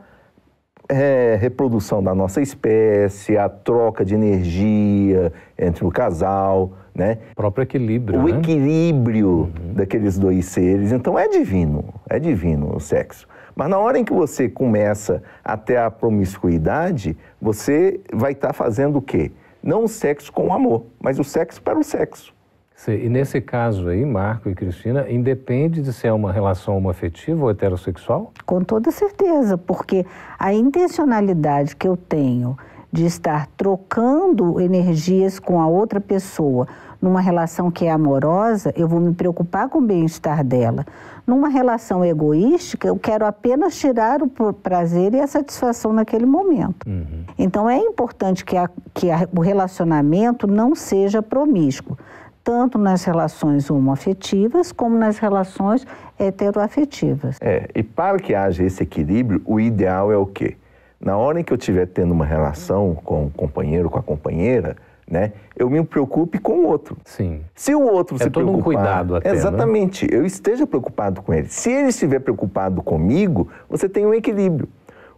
é, 0.88 1.37
reprodução 1.40 2.02
da 2.02 2.14
nossa 2.14 2.40
espécie, 2.40 3.37
a 3.37 3.48
troca 3.48 4.04
de 4.04 4.14
energia 4.14 5.32
entre 5.58 5.85
o 5.85 5.90
casal, 5.90 6.72
né? 6.94 7.18
O 7.33 7.37
próprio 7.37 7.62
equilíbrio, 7.62 8.20
O 8.20 8.24
né? 8.24 8.38
equilíbrio 8.38 9.28
uhum. 9.28 9.74
daqueles 9.74 10.18
dois 10.18 10.46
seres. 10.46 10.92
Então 10.92 11.18
é 11.18 11.28
divino, 11.28 11.85
é 12.09 12.18
divino 12.18 12.74
o 12.74 12.81
sexo. 12.81 13.26
Mas 13.55 13.68
na 13.68 13.78
hora 13.78 13.98
em 13.98 14.05
que 14.05 14.12
você 14.12 14.48
começa 14.48 15.22
até 15.44 15.78
a 15.78 15.90
promiscuidade, 15.90 17.16
você 17.40 18.00
vai 18.12 18.33
estar 18.33 18.48
tá 18.48 18.55
fazendo 18.55 18.96
o 18.96 19.02
quê? 19.02 19.31
Não 19.62 19.85
o 19.85 19.88
sexo 19.88 20.33
com 20.33 20.48
o 20.48 20.52
amor, 20.52 20.87
mas 21.00 21.18
o 21.18 21.24
sexo 21.24 21.62
para 21.62 21.78
o 21.78 21.85
sexo. 21.85 22.35
Sim, 22.74 22.94
e 22.94 23.09
nesse 23.09 23.40
caso 23.40 23.88
aí, 23.88 24.05
Marco 24.05 24.48
e 24.48 24.57
Cristina, 24.57 25.09
independe 25.09 25.81
de 25.81 25.92
se 25.92 26.09
é 26.09 26.12
uma 26.12 26.33
relação 26.33 26.76
homoafetiva 26.76 27.44
ou 27.44 27.50
heterossexual? 27.50 28.33
Com 28.44 28.64
toda 28.64 28.90
certeza, 28.90 29.57
porque 29.57 30.05
a 30.37 30.52
intencionalidade 30.52 31.76
que 31.76 31.87
eu 31.87 31.96
tenho 31.96 32.57
de 32.92 33.07
estar 33.07 33.48
trocando 33.57 34.61
energias 34.61 35.38
com 35.38 35.61
a 35.61 35.66
outra 35.66 36.00
pessoa 36.00 36.68
numa 37.02 37.20
relação 37.20 37.68
que 37.68 37.87
é 37.87 37.90
amorosa, 37.90 38.72
eu 38.76 38.87
vou 38.87 39.00
me 39.00 39.12
preocupar 39.12 39.68
com 39.68 39.78
o 39.78 39.83
bem-estar 39.83 40.44
dela. 40.44 40.87
Numa 41.26 41.48
relação 41.48 42.05
egoística, 42.05 42.87
eu 42.87 42.96
quero 42.96 43.26
apenas 43.26 43.76
tirar 43.76 44.22
o 44.22 44.28
prazer 44.52 45.12
e 45.14 45.20
a 45.20 45.26
satisfação 45.26 45.92
naquele 45.92 46.26
momento. 46.26 46.87
Uhum. 46.87 47.24
Então 47.37 47.68
é 47.68 47.76
importante 47.76 48.44
que, 48.44 48.57
a, 48.57 48.70
que 48.94 49.11
a, 49.11 49.28
o 49.37 49.40
relacionamento 49.40 50.46
não 50.46 50.76
seja 50.76 51.20
promíscuo, 51.20 51.98
tanto 52.44 52.78
nas 52.78 53.02
relações 53.05 53.68
homoafetivas 53.68 54.70
como 54.70 54.96
nas 54.96 55.18
relações 55.18 55.85
heteroafetivas. 56.18 57.37
É, 57.40 57.68
e 57.74 57.83
para 57.83 58.18
que 58.18 58.33
haja 58.33 58.62
esse 58.62 58.83
equilíbrio, 58.83 59.42
o 59.44 59.59
ideal 59.59 60.12
é 60.12 60.16
o 60.16 60.26
quê? 60.26 60.57
Na 61.05 61.17
hora 61.17 61.41
em 61.41 61.45
que 61.45 61.53
eu 61.53 61.57
estiver 61.57 61.87
tendo 61.87 62.12
uma 62.12 62.25
relação 62.25 62.95
com 62.95 63.27
o 63.27 63.31
companheiro, 63.31 63.91
com 63.91 63.99
a 63.99 64.03
companheira, 64.03 64.77
né? 65.11 65.33
Eu 65.57 65.69
me 65.69 65.83
preocupe 65.85 66.38
com 66.38 66.53
o 66.53 66.67
outro. 66.67 66.97
Sim. 67.05 67.41
Se 67.55 67.75
o 67.75 67.83
outro 67.83 68.17
é 68.17 68.25
se 68.25 68.31
todo 68.31 68.45
preocupar, 68.45 68.61
um 68.61 68.62
cuidado 68.62 69.17
até, 69.17 69.31
né? 69.31 69.37
Exatamente. 69.37 70.05
Né? 70.11 70.19
Eu 70.19 70.25
esteja 70.25 70.67
preocupado 70.67 71.21
com 71.21 71.35
ele. 71.35 71.49
Se 71.49 71.71
ele 71.71 71.88
estiver 71.88 72.21
preocupado 72.21 72.81
comigo, 72.83 73.49
você 73.69 73.88
tem 73.88 74.07
um 74.07 74.15
equilíbrio. 74.15 74.69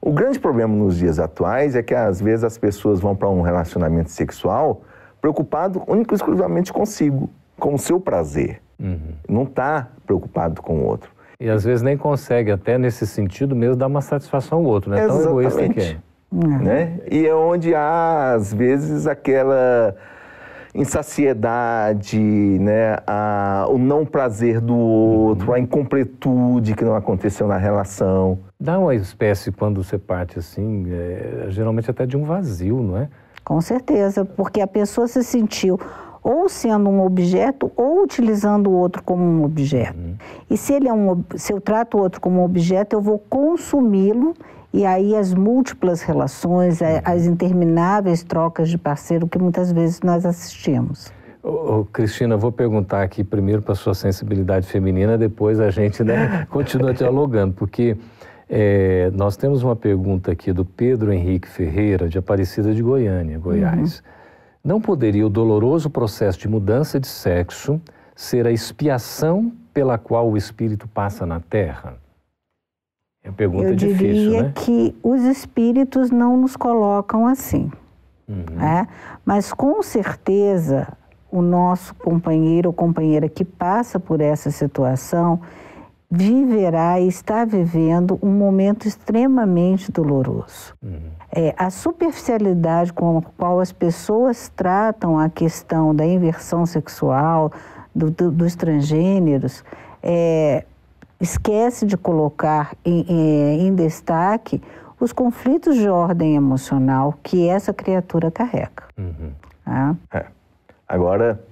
O 0.00 0.10
grande 0.10 0.38
problema 0.38 0.74
nos 0.74 0.96
dias 0.96 1.18
atuais 1.18 1.76
é 1.76 1.82
que 1.82 1.94
às 1.94 2.20
vezes 2.20 2.44
as 2.44 2.58
pessoas 2.58 3.00
vão 3.00 3.14
para 3.14 3.28
um 3.28 3.42
relacionamento 3.42 4.10
sexual 4.10 4.82
preocupado 5.20 5.82
único 5.86 6.12
e 6.12 6.16
exclusivamente 6.16 6.72
consigo, 6.72 7.30
com 7.58 7.74
o 7.74 7.78
seu 7.78 8.00
prazer. 8.00 8.60
Uhum. 8.78 9.14
Não 9.28 9.42
está 9.44 9.88
preocupado 10.04 10.60
com 10.60 10.80
o 10.80 10.84
outro. 10.84 11.13
E 11.44 11.50
às 11.50 11.62
vezes 11.62 11.82
nem 11.82 11.94
consegue, 11.94 12.50
até 12.50 12.78
nesse 12.78 13.06
sentido 13.06 13.54
mesmo, 13.54 13.76
dar 13.76 13.86
uma 13.86 14.00
satisfação 14.00 14.60
ao 14.60 14.64
outro, 14.64 14.90
né? 14.90 15.06
Tão 15.06 15.20
egoísta 15.20 15.68
que 15.68 15.78
é. 15.78 15.96
Né? 16.32 16.98
E 17.10 17.26
é 17.26 17.34
onde 17.34 17.74
há, 17.74 18.32
às 18.32 18.54
vezes, 18.54 19.06
aquela 19.06 19.94
insaciedade, 20.74 22.18
né? 22.18 22.96
a, 23.06 23.66
o 23.68 23.76
não 23.76 24.06
prazer 24.06 24.58
do 24.58 24.74
outro, 24.74 25.48
uhum. 25.48 25.52
a 25.52 25.58
incompletude 25.60 26.74
que 26.74 26.82
não 26.82 26.96
aconteceu 26.96 27.46
na 27.46 27.58
relação. 27.58 28.38
Dá 28.58 28.78
uma 28.78 28.94
espécie, 28.94 29.52
quando 29.52 29.84
você 29.84 29.98
parte 29.98 30.38
assim, 30.38 30.86
é, 30.90 31.46
geralmente 31.50 31.90
até 31.90 32.06
de 32.06 32.16
um 32.16 32.24
vazio, 32.24 32.82
não 32.82 32.96
é? 32.96 33.08
Com 33.44 33.60
certeza, 33.60 34.24
porque 34.24 34.62
a 34.62 34.66
pessoa 34.66 35.06
se 35.06 35.22
sentiu 35.22 35.78
ou 36.24 36.48
sendo 36.48 36.88
um 36.88 37.04
objeto 37.04 37.70
ou 37.76 38.02
utilizando 38.02 38.70
o 38.70 38.72
outro 38.72 39.02
como 39.02 39.22
um 39.22 39.44
objeto. 39.44 39.98
Uhum. 39.98 40.14
E 40.48 40.56
se 40.56 40.72
ele 40.72 40.88
é 40.88 40.92
um, 40.92 41.22
se 41.36 41.52
eu 41.52 41.60
trato 41.60 41.98
o 41.98 42.00
outro 42.00 42.18
como 42.18 42.40
um 42.40 42.44
objeto, 42.44 42.96
eu 42.96 43.02
vou 43.02 43.18
consumi-lo 43.18 44.34
e 44.72 44.86
aí 44.86 45.14
as 45.14 45.34
múltiplas 45.34 46.00
relações, 46.00 46.80
uhum. 46.80 46.86
as 47.04 47.26
intermináveis 47.26 48.24
trocas 48.24 48.70
de 48.70 48.78
parceiro 48.78 49.28
que 49.28 49.38
muitas 49.38 49.70
vezes 49.70 50.00
nós 50.00 50.24
assistimos. 50.24 51.12
Ô, 51.42 51.80
ô, 51.80 51.84
Cristina, 51.84 52.38
vou 52.38 52.50
perguntar 52.50 53.02
aqui 53.02 53.22
primeiro 53.22 53.60
para 53.60 53.74
sua 53.74 53.94
sensibilidade 53.94 54.66
feminina, 54.66 55.18
depois 55.18 55.60
a 55.60 55.68
gente 55.68 56.02
né, 56.02 56.46
continua 56.48 56.94
dialogando, 56.94 57.52
porque 57.52 57.98
é, 58.48 59.10
nós 59.12 59.36
temos 59.36 59.62
uma 59.62 59.76
pergunta 59.76 60.32
aqui 60.32 60.54
do 60.54 60.64
Pedro 60.64 61.12
Henrique 61.12 61.46
Ferreira, 61.46 62.08
de 62.08 62.16
Aparecida 62.16 62.72
de 62.72 62.82
Goiânia, 62.82 63.38
Goiás. 63.38 63.98
Uhum. 63.98 64.14
Não 64.64 64.80
poderia 64.80 65.26
o 65.26 65.28
doloroso 65.28 65.90
processo 65.90 66.38
de 66.38 66.48
mudança 66.48 66.98
de 66.98 67.06
sexo 67.06 67.78
ser 68.16 68.46
a 68.46 68.50
expiação 68.50 69.52
pela 69.74 69.98
qual 69.98 70.30
o 70.30 70.38
espírito 70.38 70.88
passa 70.88 71.26
na 71.26 71.38
Terra? 71.38 71.98
É 73.22 73.28
uma 73.28 73.34
pergunta 73.34 73.68
Eu 73.68 73.76
difícil, 73.76 74.06
diria 74.06 74.42
né? 74.44 74.52
que 74.54 74.94
os 75.02 75.22
espíritos 75.22 76.10
não 76.10 76.38
nos 76.38 76.56
colocam 76.56 77.26
assim. 77.26 77.70
Uhum. 78.26 78.56
Né? 78.56 78.88
Mas 79.22 79.52
com 79.52 79.82
certeza 79.82 80.88
o 81.30 81.42
nosso 81.42 81.94
companheiro 81.96 82.70
ou 82.70 82.72
companheira 82.72 83.28
que 83.28 83.44
passa 83.44 84.00
por 84.00 84.20
essa 84.20 84.50
situação 84.50 85.40
viverá 86.10 87.00
e 87.00 87.08
está 87.08 87.44
vivendo 87.44 88.18
um 88.22 88.30
momento 88.30 88.86
extremamente 88.86 89.90
doloroso. 89.90 90.74
Uhum. 90.82 91.10
É, 91.36 91.52
a 91.58 91.68
superficialidade 91.68 92.92
com 92.92 93.18
a 93.18 93.22
qual 93.36 93.58
as 93.58 93.72
pessoas 93.72 94.48
tratam 94.54 95.18
a 95.18 95.28
questão 95.28 95.92
da 95.92 96.06
inversão 96.06 96.64
sexual, 96.64 97.50
do, 97.92 98.08
do, 98.08 98.30
dos 98.30 98.54
transgêneros, 98.54 99.64
é, 100.00 100.64
esquece 101.20 101.86
de 101.86 101.96
colocar 101.96 102.76
em, 102.84 103.04
em, 103.08 103.66
em 103.66 103.74
destaque 103.74 104.62
os 105.00 105.12
conflitos 105.12 105.76
de 105.76 105.88
ordem 105.88 106.36
emocional 106.36 107.14
que 107.22 107.48
essa 107.48 107.72
criatura 107.72 108.30
carrega. 108.30 108.84
Uhum. 108.96 109.32
Ah. 109.66 109.94
É. 110.12 110.26
Agora, 110.86 111.42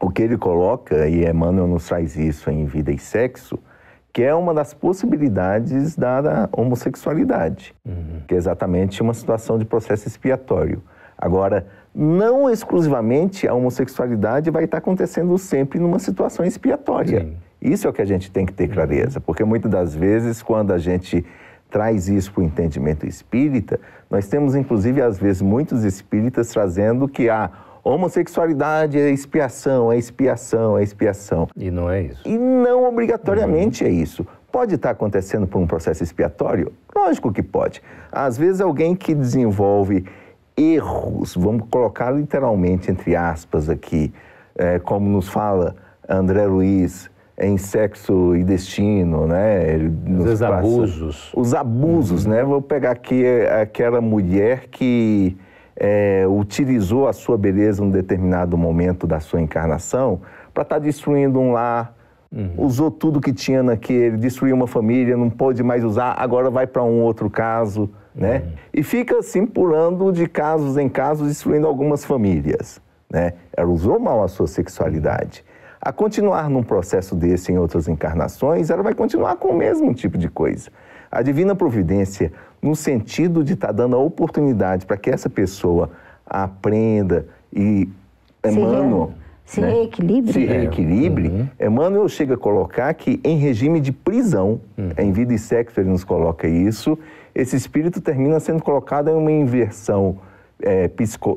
o 0.00 0.10
que 0.10 0.22
ele 0.22 0.36
coloca, 0.36 1.08
e 1.08 1.28
Emmanuel 1.28 1.66
nos 1.66 1.88
traz 1.88 2.16
isso 2.16 2.50
em 2.50 2.64
Vida 2.64 2.92
e 2.92 2.98
Sexo, 2.98 3.58
que 4.16 4.22
é 4.22 4.34
uma 4.34 4.54
das 4.54 4.72
possibilidades 4.72 5.94
da, 5.94 6.48
homossexualidade, 6.50 7.74
uhum. 7.84 8.22
que 8.26 8.32
é 8.32 8.38
exatamente 8.38 9.02
uma 9.02 9.12
situação 9.12 9.58
de 9.58 9.66
processo 9.66 10.08
expiatório. 10.08 10.82
Agora, 11.18 11.66
não 11.94 12.48
exclusivamente 12.48 13.46
a 13.46 13.52
homossexualidade 13.52 14.50
vai 14.50 14.64
estar 14.64 14.78
acontecendo 14.78 15.36
sempre 15.36 15.78
numa 15.78 15.98
situação 15.98 16.46
expiatória. 16.46 17.20
Sim. 17.20 17.36
Isso 17.60 17.86
é 17.86 17.90
o 17.90 17.92
que 17.92 18.00
a 18.00 18.06
gente 18.06 18.30
tem 18.30 18.46
que 18.46 18.54
ter 18.54 18.68
clareza, 18.68 19.20
porque 19.20 19.44
muitas 19.44 19.70
das 19.70 19.94
vezes, 19.94 20.42
quando 20.42 20.72
a 20.72 20.78
gente 20.78 21.22
traz 21.70 22.08
isso 22.08 22.32
para 22.32 22.40
o 22.40 22.44
entendimento 22.44 23.06
espírita, 23.06 23.78
nós 24.08 24.26
temos, 24.26 24.54
inclusive, 24.54 25.02
às 25.02 25.18
vezes, 25.18 25.42
muitos 25.42 25.84
espíritas 25.84 26.48
trazendo 26.48 27.06
que 27.06 27.28
a 27.28 27.50
homossexualidade 27.90 28.98
é 28.98 29.10
expiação, 29.10 29.92
é 29.92 29.98
expiação, 29.98 30.76
é 30.76 30.82
expiação. 30.82 31.48
E 31.56 31.70
não 31.70 31.88
é 31.88 32.02
isso. 32.02 32.22
E 32.26 32.36
não 32.36 32.84
obrigatoriamente 32.84 33.84
uhum. 33.84 33.90
é 33.90 33.92
isso. 33.92 34.26
Pode 34.50 34.74
estar 34.74 34.90
acontecendo 34.90 35.46
por 35.46 35.60
um 35.60 35.66
processo 35.66 36.02
expiatório? 36.02 36.72
Lógico 36.94 37.32
que 37.32 37.42
pode. 37.42 37.80
Às 38.10 38.36
vezes, 38.36 38.60
alguém 38.60 38.96
que 38.96 39.14
desenvolve 39.14 40.04
erros, 40.56 41.36
vamos 41.36 41.66
colocar 41.70 42.10
literalmente 42.10 42.90
entre 42.90 43.14
aspas 43.14 43.68
aqui, 43.68 44.12
é, 44.56 44.78
como 44.78 45.08
nos 45.08 45.28
fala 45.28 45.76
André 46.08 46.46
Luiz, 46.46 47.10
em 47.38 47.58
sexo 47.58 48.34
e 48.34 48.42
destino, 48.42 49.26
né? 49.26 49.76
Os 50.24 50.42
abusos. 50.42 51.32
Os 51.36 51.54
abusos, 51.54 52.24
uhum. 52.24 52.32
né? 52.32 52.42
Vou 52.42 52.62
pegar 52.62 52.92
aqui 52.92 53.24
é, 53.24 53.60
aquela 53.60 54.00
mulher 54.00 54.68
que 54.70 55.36
é, 55.76 56.24
utilizou 56.26 57.06
a 57.06 57.12
sua 57.12 57.36
beleza 57.36 57.82
em 57.82 57.86
um 57.86 57.90
determinado 57.90 58.56
momento 58.56 59.06
da 59.06 59.20
sua 59.20 59.40
encarnação 59.40 60.20
para 60.52 60.62
estar 60.62 60.76
tá 60.76 60.78
destruindo 60.78 61.38
um 61.38 61.52
lar, 61.52 61.94
uhum. 62.32 62.54
usou 62.56 62.90
tudo 62.90 63.20
que 63.20 63.32
tinha 63.32 63.62
naquele, 63.62 64.16
destruiu 64.16 64.54
uma 64.54 64.66
família, 64.66 65.16
não 65.16 65.28
pôde 65.28 65.62
mais 65.62 65.84
usar, 65.84 66.14
agora 66.18 66.50
vai 66.50 66.66
para 66.66 66.82
um 66.82 67.02
outro 67.02 67.28
caso, 67.28 67.90
né? 68.14 68.42
Uhum. 68.44 68.52
E 68.72 68.82
fica 68.82 69.18
assim 69.18 69.46
pulando 69.46 70.10
de 70.10 70.26
casos 70.26 70.78
em 70.78 70.88
casos, 70.88 71.28
destruindo 71.28 71.66
algumas 71.66 72.04
famílias, 72.04 72.80
né? 73.10 73.34
Ela 73.54 73.68
usou 73.68 74.00
mal 74.00 74.24
a 74.24 74.28
sua 74.28 74.46
sexualidade 74.46 75.44
a 75.86 75.92
continuar 75.92 76.50
num 76.50 76.64
processo 76.64 77.14
desse 77.14 77.52
em 77.52 77.58
outras 77.58 77.86
encarnações, 77.86 78.70
ela 78.70 78.82
vai 78.82 78.92
continuar 78.92 79.36
com 79.36 79.50
o 79.50 79.56
mesmo 79.56 79.94
tipo 79.94 80.18
de 80.18 80.28
coisa. 80.28 80.68
A 81.10 81.22
divina 81.22 81.54
providência, 81.54 82.32
no 82.62 82.74
sentido 82.74 83.44
de 83.44 83.54
estar 83.54 83.68
tá 83.68 83.72
dando 83.72 83.96
a 83.96 83.98
oportunidade 83.98 84.86
para 84.86 84.96
que 84.96 85.10
essa 85.10 85.28
pessoa 85.28 85.90
aprenda 86.26 87.26
e 87.52 87.88
Emmanuel 88.44 89.12
se 89.46 89.60
né? 89.60 89.70
reequilibre. 89.70 90.32
Se 90.32 90.44
reequilibre. 90.44 91.28
Uhum. 91.28 91.48
Emmanuel 91.60 92.08
chega 92.08 92.34
a 92.34 92.36
colocar 92.36 92.92
que 92.94 93.20
em 93.22 93.38
regime 93.38 93.80
de 93.80 93.92
prisão, 93.92 94.60
uhum. 94.76 94.90
em 94.98 95.12
vida 95.12 95.32
e 95.32 95.38
sexo 95.38 95.80
ele 95.80 95.88
nos 95.88 96.02
coloca 96.02 96.48
isso, 96.48 96.98
esse 97.34 97.54
espírito 97.54 98.00
termina 98.00 98.40
sendo 98.40 98.62
colocado 98.62 99.08
em 99.08 99.14
uma 99.14 99.30
inversão 99.30 100.18
é, 100.60 100.90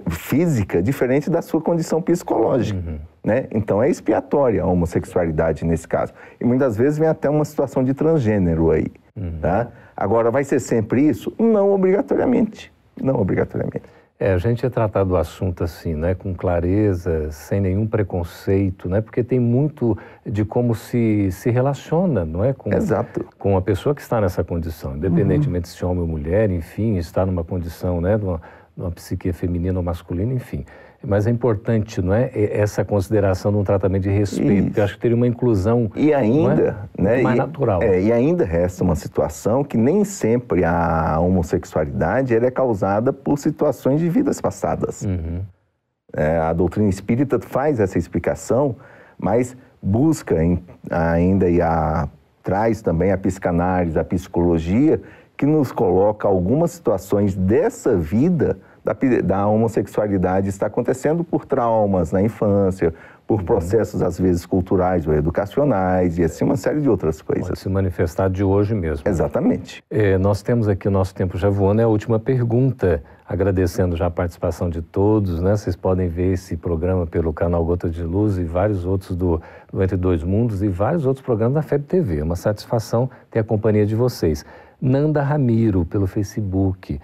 física 0.09 0.81
diferente 0.81 1.29
da 1.29 1.41
sua 1.41 1.61
condição 1.61 2.01
psicológica. 2.01 2.79
Uhum. 2.79 2.97
Né? 3.23 3.47
Então 3.51 3.83
é 3.83 3.89
expiatória 3.89 4.63
a 4.63 4.65
homossexualidade 4.65 5.63
nesse 5.63 5.87
caso. 5.87 6.13
E 6.41 6.45
muitas 6.45 6.75
vezes 6.75 6.97
vem 6.97 7.07
até 7.07 7.29
uma 7.29 7.45
situação 7.45 7.83
de 7.83 7.93
transgênero 7.93 8.71
aí. 8.71 8.87
Uhum. 9.15 9.39
Tá? 9.39 9.67
Agora, 9.99 10.31
vai 10.31 10.45
ser 10.45 10.61
sempre 10.61 11.01
isso? 11.09 11.33
Não 11.37 11.73
obrigatoriamente. 11.73 12.71
Não 13.01 13.19
obrigatoriamente. 13.19 13.83
É, 14.17 14.31
a 14.31 14.37
gente 14.37 14.65
é 14.65 14.69
tratado 14.69 15.09
do 15.09 15.17
assunto 15.17 15.61
assim, 15.61 15.93
né, 15.93 16.15
com 16.15 16.33
clareza, 16.33 17.29
sem 17.31 17.59
nenhum 17.59 17.85
preconceito, 17.85 18.87
né, 18.87 19.01
porque 19.01 19.21
tem 19.25 19.41
muito 19.41 19.97
de 20.25 20.45
como 20.45 20.73
se, 20.73 21.29
se 21.33 21.49
relaciona, 21.49 22.23
não 22.23 22.45
é, 22.45 22.53
com, 22.53 22.73
Exato. 22.73 23.25
com 23.37 23.57
a 23.57 23.61
pessoa 23.61 23.93
que 23.93 24.01
está 24.01 24.21
nessa 24.21 24.41
condição, 24.41 24.95
independentemente 24.95 25.69
uhum. 25.69 25.75
se 25.75 25.85
homem 25.85 26.01
ou 26.01 26.07
mulher, 26.07 26.49
enfim, 26.49 26.95
está 26.95 27.25
numa 27.25 27.43
condição, 27.43 27.99
né, 27.99 28.17
de 28.17 28.23
uma, 28.23 28.41
de 28.75 28.81
uma 28.81 28.91
psique 28.91 29.33
feminina 29.33 29.79
ou 29.79 29.83
masculina, 29.83 30.33
enfim. 30.33 30.65
Mas 31.05 31.25
é 31.25 31.29
importante, 31.29 32.01
não 32.01 32.13
é, 32.13 32.29
essa 32.33 32.83
consideração 32.83 33.51
de 33.51 33.57
um 33.57 33.63
tratamento 33.63 34.03
de 34.03 34.09
respeito, 34.09 34.65
porque 34.65 34.79
eu 34.79 34.83
acho 34.83 34.95
que 34.95 34.99
teria 34.99 35.15
uma 35.15 35.27
inclusão 35.27 35.89
e 35.95 36.13
ainda, 36.13 36.89
é? 36.97 37.01
né, 37.01 37.21
mais 37.21 37.35
e, 37.35 37.39
natural. 37.39 37.81
É, 37.81 38.01
e 38.01 38.11
ainda 38.11 38.43
resta 38.43 38.83
uma 38.83 38.95
situação 38.95 39.63
que 39.63 39.77
nem 39.77 40.03
sempre 40.03 40.65
a 40.65 41.17
homossexualidade 41.19 42.35
é 42.35 42.51
causada 42.51 43.13
por 43.13 43.39
situações 43.39 44.01
de 44.01 44.09
vidas 44.09 44.41
passadas. 44.41 45.03
Uhum. 45.03 45.41
É, 46.13 46.37
a 46.37 46.51
doutrina 46.51 46.89
espírita 46.89 47.39
faz 47.39 47.79
essa 47.79 47.97
explicação, 47.97 48.75
mas 49.17 49.55
busca 49.81 50.43
em, 50.43 50.61
ainda 50.89 51.49
e 51.49 51.61
a, 51.61 52.09
traz 52.43 52.81
também 52.81 53.13
a 53.13 53.17
psicanálise, 53.17 53.97
a 53.97 54.03
psicologia, 54.03 55.01
que 55.37 55.45
nos 55.45 55.71
coloca 55.71 56.27
algumas 56.27 56.71
situações 56.71 57.35
dessa 57.35 57.95
vida 57.95 58.57
da, 58.83 58.95
da 59.23 59.47
homossexualidade 59.47 60.49
está 60.49 60.67
acontecendo 60.67 61.23
por 61.23 61.45
traumas 61.45 62.11
na 62.11 62.21
infância, 62.21 62.93
por 63.29 63.43
processos, 63.43 64.01
às 64.01 64.19
vezes, 64.19 64.43
culturais 64.43 65.05
ou 65.05 65.13
educacionais 65.13 66.17
e 66.17 66.23
assim 66.23 66.43
uma 66.43 66.57
série 66.57 66.81
de 66.81 66.89
outras 66.89 67.21
coisas. 67.21 67.47
Pode 67.47 67.59
se 67.59 67.69
manifestar 67.69 68.27
de 68.27 68.43
hoje 68.43 68.73
mesmo. 68.73 69.07
Exatamente. 69.07 69.83
É, 69.87 70.17
nós 70.17 70.41
temos 70.41 70.67
aqui 70.67 70.87
o 70.87 70.91
nosso 70.91 71.13
tempo 71.13 71.37
já 71.37 71.47
voando, 71.47 71.79
é 71.79 71.83
a 71.83 71.87
última 71.87 72.19
pergunta, 72.19 73.03
agradecendo 73.27 73.95
já 73.95 74.07
a 74.07 74.09
participação 74.09 74.67
de 74.67 74.81
todos, 74.81 75.39
né? 75.39 75.55
Vocês 75.55 75.75
podem 75.75 76.07
ver 76.07 76.33
esse 76.33 76.57
programa 76.57 77.05
pelo 77.05 77.31
canal 77.31 77.63
Gota 77.63 77.87
de 77.87 78.01
Luz 78.01 78.39
e 78.39 78.43
vários 78.43 78.83
outros 78.83 79.15
do, 79.15 79.39
do 79.71 79.83
Entre 79.83 79.95
Dois 79.95 80.23
Mundos 80.23 80.63
e 80.63 80.67
vários 80.67 81.05
outros 81.05 81.23
programas 81.23 81.53
da 81.53 81.61
FEB 81.61 81.83
TV. 81.83 82.19
É 82.21 82.23
uma 82.23 82.35
satisfação 82.35 83.11
ter 83.29 83.37
a 83.37 83.43
companhia 83.43 83.85
de 83.85 83.95
vocês. 83.95 84.43
Nanda 84.81 85.21
Ramiro, 85.21 85.85
pelo 85.85 86.07
Facebook 86.07 86.99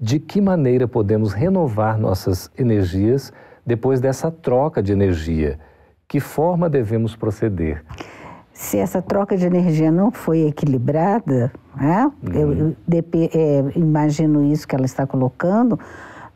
de 0.00 0.18
que 0.20 0.40
maneira 0.40 0.86
podemos 0.86 1.32
renovar 1.32 1.98
nossas 1.98 2.50
energias 2.56 3.32
depois 3.66 4.00
dessa 4.00 4.30
troca 4.30 4.82
de 4.82 4.92
energia? 4.92 5.58
Que 6.06 6.20
forma 6.20 6.70
devemos 6.70 7.16
proceder? 7.16 7.84
Se 8.52 8.76
essa 8.78 9.02
troca 9.02 9.36
de 9.36 9.46
energia 9.46 9.90
não 9.90 10.10
foi 10.10 10.46
equilibrada, 10.46 11.52
né? 11.76 12.10
Uhum. 12.22 12.34
eu, 12.34 12.52
eu 12.52 12.76
é, 13.32 13.64
imagino 13.76 14.44
isso 14.44 14.66
que 14.66 14.74
ela 14.74 14.86
está 14.86 15.06
colocando, 15.06 15.78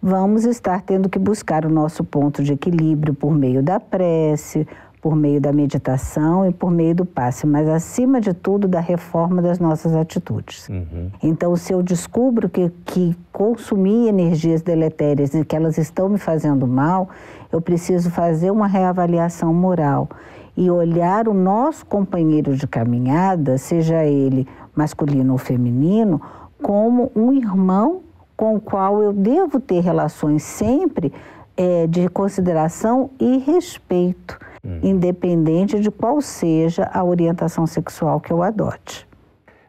vamos 0.00 0.44
estar 0.44 0.82
tendo 0.82 1.08
que 1.08 1.18
buscar 1.18 1.64
o 1.64 1.70
nosso 1.70 2.04
ponto 2.04 2.42
de 2.42 2.52
equilíbrio 2.52 3.14
por 3.14 3.32
meio 3.32 3.62
da 3.62 3.80
prece, 3.80 4.66
por 5.02 5.16
meio 5.16 5.40
da 5.40 5.52
meditação 5.52 6.48
e 6.48 6.52
por 6.52 6.70
meio 6.70 6.94
do 6.94 7.04
passe, 7.04 7.44
mas 7.44 7.68
acima 7.68 8.20
de 8.20 8.32
tudo 8.32 8.68
da 8.68 8.78
reforma 8.78 9.42
das 9.42 9.58
nossas 9.58 9.96
atitudes. 9.96 10.68
Uhum. 10.68 11.10
Então, 11.20 11.56
se 11.56 11.72
eu 11.72 11.82
descubro 11.82 12.48
que, 12.48 12.70
que 12.84 13.16
consumir 13.32 14.06
energias 14.06 14.62
deletérias 14.62 15.34
e 15.34 15.44
que 15.44 15.56
elas 15.56 15.76
estão 15.76 16.08
me 16.08 16.18
fazendo 16.18 16.68
mal, 16.68 17.08
eu 17.50 17.60
preciso 17.60 18.12
fazer 18.12 18.52
uma 18.52 18.68
reavaliação 18.68 19.52
moral 19.52 20.08
e 20.56 20.70
olhar 20.70 21.26
o 21.26 21.34
nosso 21.34 21.84
companheiro 21.84 22.56
de 22.56 22.68
caminhada, 22.68 23.58
seja 23.58 24.04
ele 24.04 24.46
masculino 24.72 25.32
ou 25.32 25.38
feminino, 25.38 26.22
como 26.62 27.10
um 27.16 27.32
irmão 27.32 28.02
com 28.36 28.54
o 28.54 28.60
qual 28.60 29.02
eu 29.02 29.12
devo 29.12 29.58
ter 29.58 29.80
relações 29.80 30.44
sempre 30.44 31.12
é, 31.56 31.88
de 31.88 32.08
consideração 32.08 33.10
e 33.18 33.38
respeito 33.38 34.38
uhum. 34.64 34.80
independente 34.82 35.78
de 35.80 35.90
qual 35.90 36.20
seja 36.20 36.88
a 36.92 37.02
orientação 37.04 37.66
sexual 37.66 38.20
que 38.20 38.32
eu 38.32 38.42
adote. 38.42 39.06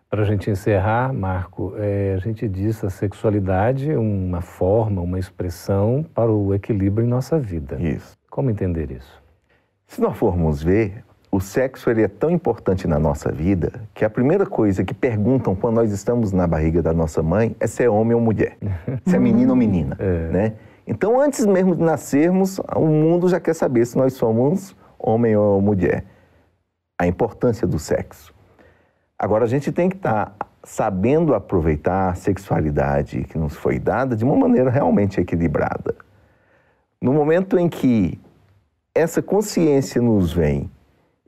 Para 0.10 0.21
a 0.21 0.25
gente 0.25 0.49
encerrar, 0.49 1.12
Marco, 1.12 1.73
é, 1.77 2.13
a 2.15 2.19
gente 2.19 2.47
diz 2.47 2.84
a 2.84 2.89
sexualidade 2.89 3.91
é 3.91 3.97
uma 3.97 4.41
forma, 4.41 5.01
uma 5.01 5.17
expressão 5.17 6.06
para 6.13 6.32
o 6.32 6.53
equilíbrio 6.53 7.03
em 7.03 7.10
nossa 7.10 7.39
vida. 7.39 7.82
Isso. 7.82 8.13
Como 8.29 8.51
entender 8.51 8.91
isso? 8.91 9.23
Se 9.88 9.99
nós 9.99 10.15
formos 10.15 10.62
ver, 10.62 11.03
o 11.32 11.39
sexo 11.39 11.89
ele 11.89 12.03
é 12.03 12.08
tão 12.08 12.29
importante 12.29 12.88
na 12.88 12.99
nossa 12.99 13.32
vida 13.32 13.82
que 13.91 14.06
a 14.06 14.10
primeira 14.10 14.45
coisa 14.45 14.84
que 14.84 14.93
perguntam 14.93 15.56
quando 15.56 15.77
nós 15.77 15.91
estamos 15.91 16.32
na 16.32 16.45
barriga 16.45 16.79
da 16.79 16.93
nossa 16.93 17.23
mãe 17.23 17.56
é 17.60 17.65
se 17.65 17.84
é 17.84 17.89
homem 17.89 18.13
ou 18.13 18.21
mulher, 18.21 18.56
se 19.08 19.15
é 19.15 19.19
menino 19.19 19.49
ou 19.49 19.56
menina, 19.56 19.97
é. 19.97 20.27
né? 20.32 20.53
Então, 20.86 21.19
antes 21.19 21.43
mesmo 21.45 21.75
de 21.75 21.82
nascermos, 21.82 22.60
o 22.75 22.86
mundo 22.86 23.27
já 23.27 23.39
quer 23.39 23.56
saber 23.56 23.84
se 23.86 23.97
nós 23.97 24.13
somos 24.13 24.75
homem 25.03 25.35
ou 25.35 25.61
mulher. 25.61 26.05
A 26.97 27.05
importância 27.05 27.67
do 27.67 27.77
sexo. 27.77 28.33
Agora, 29.19 29.43
a 29.43 29.47
gente 29.47 29.71
tem 29.71 29.89
que 29.89 29.97
estar 29.97 30.27
tá 30.27 30.45
sabendo 30.63 31.35
aproveitar 31.35 32.09
a 32.09 32.15
sexualidade 32.15 33.25
que 33.25 33.37
nos 33.37 33.55
foi 33.55 33.77
dada 33.77 34.15
de 34.15 34.23
uma 34.23 34.35
maneira 34.35 34.69
realmente 34.69 35.19
equilibrada. 35.19 35.95
No 37.01 37.11
momento 37.11 37.59
em 37.59 37.67
que 37.67 38.17
essa 38.95 39.21
consciência 39.21 40.01
nos 40.01 40.31
vem 40.31 40.71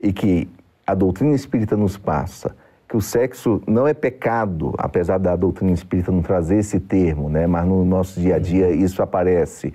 e 0.00 0.12
que 0.12 0.48
a 0.86 0.94
doutrina 0.94 1.34
espírita 1.34 1.76
nos 1.76 1.98
passa 1.98 2.56
que 2.88 2.96
o 2.96 3.00
sexo 3.00 3.60
não 3.66 3.86
é 3.86 3.92
pecado, 3.92 4.72
apesar 4.78 5.18
da 5.18 5.34
doutrina 5.34 5.72
espírita 5.72 6.12
não 6.12 6.22
trazer 6.22 6.58
esse 6.58 6.78
termo, 6.78 7.28
né? 7.28 7.46
mas 7.46 7.66
no 7.66 7.84
nosso 7.84 8.20
dia 8.20 8.36
a 8.36 8.38
dia 8.38 8.70
isso 8.70 9.02
aparece, 9.02 9.74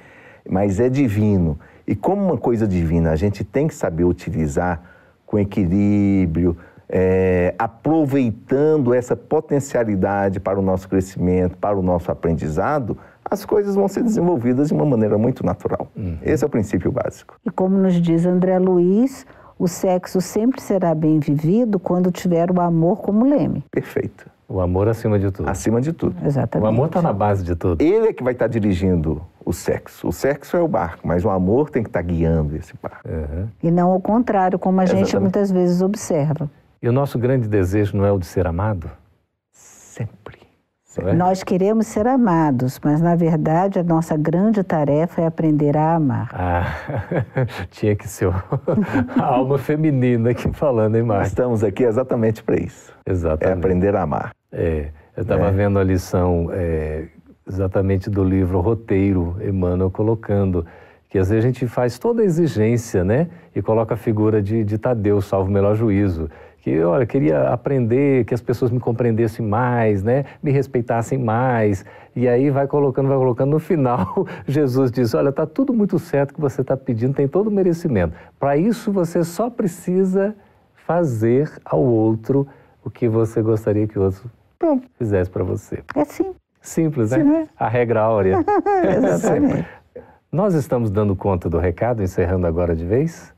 mas 0.50 0.80
é 0.80 0.88
divino. 0.90 1.60
E 1.92 1.96
como 1.96 2.24
uma 2.24 2.38
coisa 2.38 2.66
divina, 2.66 3.12
a 3.12 3.18
gente 3.18 3.44
tem 3.44 3.68
que 3.68 3.76
saber 3.76 4.06
utilizar 4.06 4.82
com 5.26 5.38
equilíbrio, 5.38 6.56
é, 6.88 7.54
aproveitando 7.60 8.94
essa 8.94 9.14
potencialidade 9.14 10.40
para 10.40 10.58
o 10.58 10.62
nosso 10.62 10.88
crescimento, 10.88 11.58
para 11.58 11.78
o 11.78 11.82
nosso 11.82 12.10
aprendizado, 12.10 12.98
as 13.30 13.44
coisas 13.44 13.76
vão 13.76 13.90
ser 13.90 14.04
desenvolvidas 14.04 14.70
de 14.70 14.74
uma 14.74 14.86
maneira 14.86 15.18
muito 15.18 15.46
natural. 15.46 15.92
Uhum. 15.94 16.18
Esse 16.22 16.46
é 16.46 16.48
o 16.48 16.50
princípio 16.50 16.94
básico. 16.94 17.36
E 17.46 17.50
como 17.52 17.78
nos 17.78 17.96
diz 17.96 18.26
André 18.26 18.58
Luiz, 18.58 19.26
o 19.60 19.68
sexo 19.68 20.22
sempre 20.22 20.62
será 20.62 20.96
bem 20.96 21.20
vivido 21.20 21.78
quando 21.78 22.10
tiver 22.10 22.50
o 22.52 22.62
amor 22.62 23.02
como 23.02 23.26
leme. 23.26 23.66
Perfeito. 23.70 24.30
O 24.52 24.60
amor 24.60 24.90
acima 24.90 25.18
de 25.18 25.32
tudo. 25.32 25.50
Acima 25.50 25.80
de 25.80 25.94
tudo. 25.94 26.16
Exatamente. 26.26 26.66
O 26.66 26.68
amor 26.68 26.88
está 26.88 27.02
na 27.02 27.14
base 27.14 27.42
de 27.42 27.56
tudo. 27.56 27.82
Ele 27.82 28.08
é 28.08 28.14
que 28.14 28.22
vai 28.22 28.34
estar 28.34 28.46
tá 28.46 28.50
dirigindo 28.50 29.22
o 29.46 29.54
sexo. 29.54 30.10
O 30.10 30.12
sexo 30.12 30.58
é 30.58 30.60
o 30.60 30.68
barco, 30.68 31.08
mas 31.08 31.24
o 31.24 31.30
amor 31.30 31.70
tem 31.70 31.82
que 31.82 31.88
estar 31.88 32.02
tá 32.02 32.06
guiando 32.06 32.58
esse 32.58 32.74
barco. 32.82 33.08
Uhum. 33.08 33.48
E 33.64 33.72
não 33.72 33.96
o 33.96 34.02
contrário, 34.02 34.60
como 34.60 34.82
a 34.82 34.84
Exatamente. 34.84 35.12
gente 35.12 35.20
muitas 35.22 35.50
vezes 35.50 35.82
observa. 35.82 36.52
E 36.82 36.90
o 36.90 36.92
nosso 36.92 37.18
grande 37.18 37.48
desejo 37.48 37.96
não 37.96 38.06
é 38.06 38.12
o 38.12 38.20
de 38.20 38.26
ser 38.26 38.46
amado? 38.46 38.92
Sempre. 40.92 41.12
É? 41.12 41.14
Nós 41.14 41.42
queremos 41.42 41.88
ser 41.88 42.06
amados, 42.06 42.78
mas 42.84 43.00
na 43.00 43.16
verdade 43.16 43.80
a 43.80 43.84
nossa 43.84 44.18
grande 44.18 44.62
tarefa 44.62 45.22
é 45.22 45.26
aprender 45.26 45.78
a 45.78 45.96
amar. 45.96 46.30
Ah, 46.34 46.66
tinha 47.72 47.96
que 47.96 48.10
ser 48.10 48.28
a 48.28 49.24
alma 49.24 49.58
feminina 49.58 50.32
aqui 50.32 50.52
falando, 50.52 50.98
hein, 50.98 51.04
Marcos? 51.04 51.30
Estamos 51.30 51.64
aqui 51.64 51.86
exatamente 51.86 52.44
para 52.44 52.58
isso. 52.58 52.94
Exatamente. 53.06 53.56
É 53.56 53.58
aprender 53.58 53.96
a 53.96 54.02
amar. 54.02 54.36
É, 54.52 54.90
eu 55.16 55.24
estava 55.24 55.48
é. 55.48 55.52
vendo 55.52 55.80
a 55.80 55.84
lição 55.84 56.50
é, 56.52 57.06
exatamente 57.48 58.10
do 58.10 58.22
livro 58.22 58.60
Roteiro, 58.60 59.38
Emmanuel 59.42 59.90
colocando 59.90 60.66
que 61.10 61.18
às 61.18 61.30
vezes 61.30 61.44
a 61.44 61.48
gente 61.48 61.68
faz 61.68 62.00
toda 62.00 62.22
a 62.22 62.26
exigência, 62.26 63.04
né? 63.04 63.28
E 63.54 63.62
coloca 63.62 63.96
a 63.96 63.98
figura 63.98 64.42
de, 64.42 64.64
de 64.64 64.78
Tadeu, 64.78 65.22
salvo 65.22 65.50
o 65.50 65.54
melhor 65.54 65.76
juízo 65.76 66.30
que, 66.62 66.80
olha, 66.84 67.06
queria 67.08 67.50
aprender, 67.50 68.24
que 68.26 68.34
as 68.34 68.42
pessoas 68.42 68.70
me 68.70 68.80
compreendessem 68.80 69.46
mais, 69.46 70.04
né? 70.04 70.26
Me 70.42 70.52
respeitassem 70.52 71.18
mais. 71.18 71.84
E 72.16 72.28
aí 72.28 72.52
vai 72.52 72.68
colocando, 72.68 73.08
vai 73.08 73.18
colocando. 73.18 73.50
No 73.50 73.60
final, 73.60 74.28
Jesus 74.48 74.92
diz, 74.92 75.14
olha, 75.16 75.30
está 75.30 75.46
tudo 75.48 75.74
muito 75.74 75.98
certo 75.98 76.36
que 76.36 76.40
você 76.40 76.62
está 76.62 76.78
pedindo, 76.78 77.16
tem 77.16 77.28
todo 77.28 77.48
o 77.48 77.52
merecimento. 77.52 78.16
Para 78.40 78.56
isso, 78.58 78.92
você 78.92 79.24
só 79.24 79.50
precisa 79.50 80.36
fazer 80.76 81.52
ao 81.66 81.82
outro 81.82 82.48
o 82.84 82.90
que 82.90 83.10
você 83.10 83.42
gostaria 83.42 83.88
que 83.88 83.98
o 83.98 84.04
outro 84.04 84.30
pronto, 84.60 84.88
fizesse 85.00 85.32
para 85.32 85.44
você. 85.44 85.84
É 85.96 86.06
sim. 86.06 86.36
Simples, 86.62 87.10
né? 87.10 87.18
Sim, 87.18 87.24
né? 87.24 87.50
A 87.58 87.68
regra 87.68 88.02
áurea. 88.02 88.46
Exatamente. 88.98 89.68
Nós 90.32 90.54
estamos 90.54 90.92
dando 90.92 91.16
conta 91.16 91.50
do 91.50 91.58
recado, 91.58 92.04
encerrando 92.04 92.46
agora 92.46 92.76
de 92.76 92.86
vez? 92.86 93.34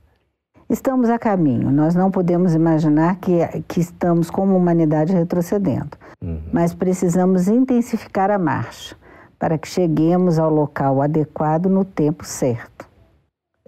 Estamos 0.69 1.10
a 1.10 1.19
caminho. 1.19 1.71
Nós 1.71 1.93
não 1.95 2.10
podemos 2.10 2.54
imaginar 2.56 3.17
que, 3.17 3.39
que 3.67 3.80
estamos 3.80 4.30
como 4.30 4.56
humanidade 4.56 5.13
retrocedendo, 5.13 5.97
uhum. 6.21 6.41
mas 6.52 6.73
precisamos 6.73 7.47
intensificar 7.47 8.32
a 8.32 8.38
marcha 8.38 8.95
para 9.38 9.58
que 9.58 9.67
cheguemos 9.67 10.39
ao 10.39 10.49
local 10.49 11.02
adequado 11.02 11.67
no 11.67 11.84
tempo 11.84 12.26
certo. 12.26 12.88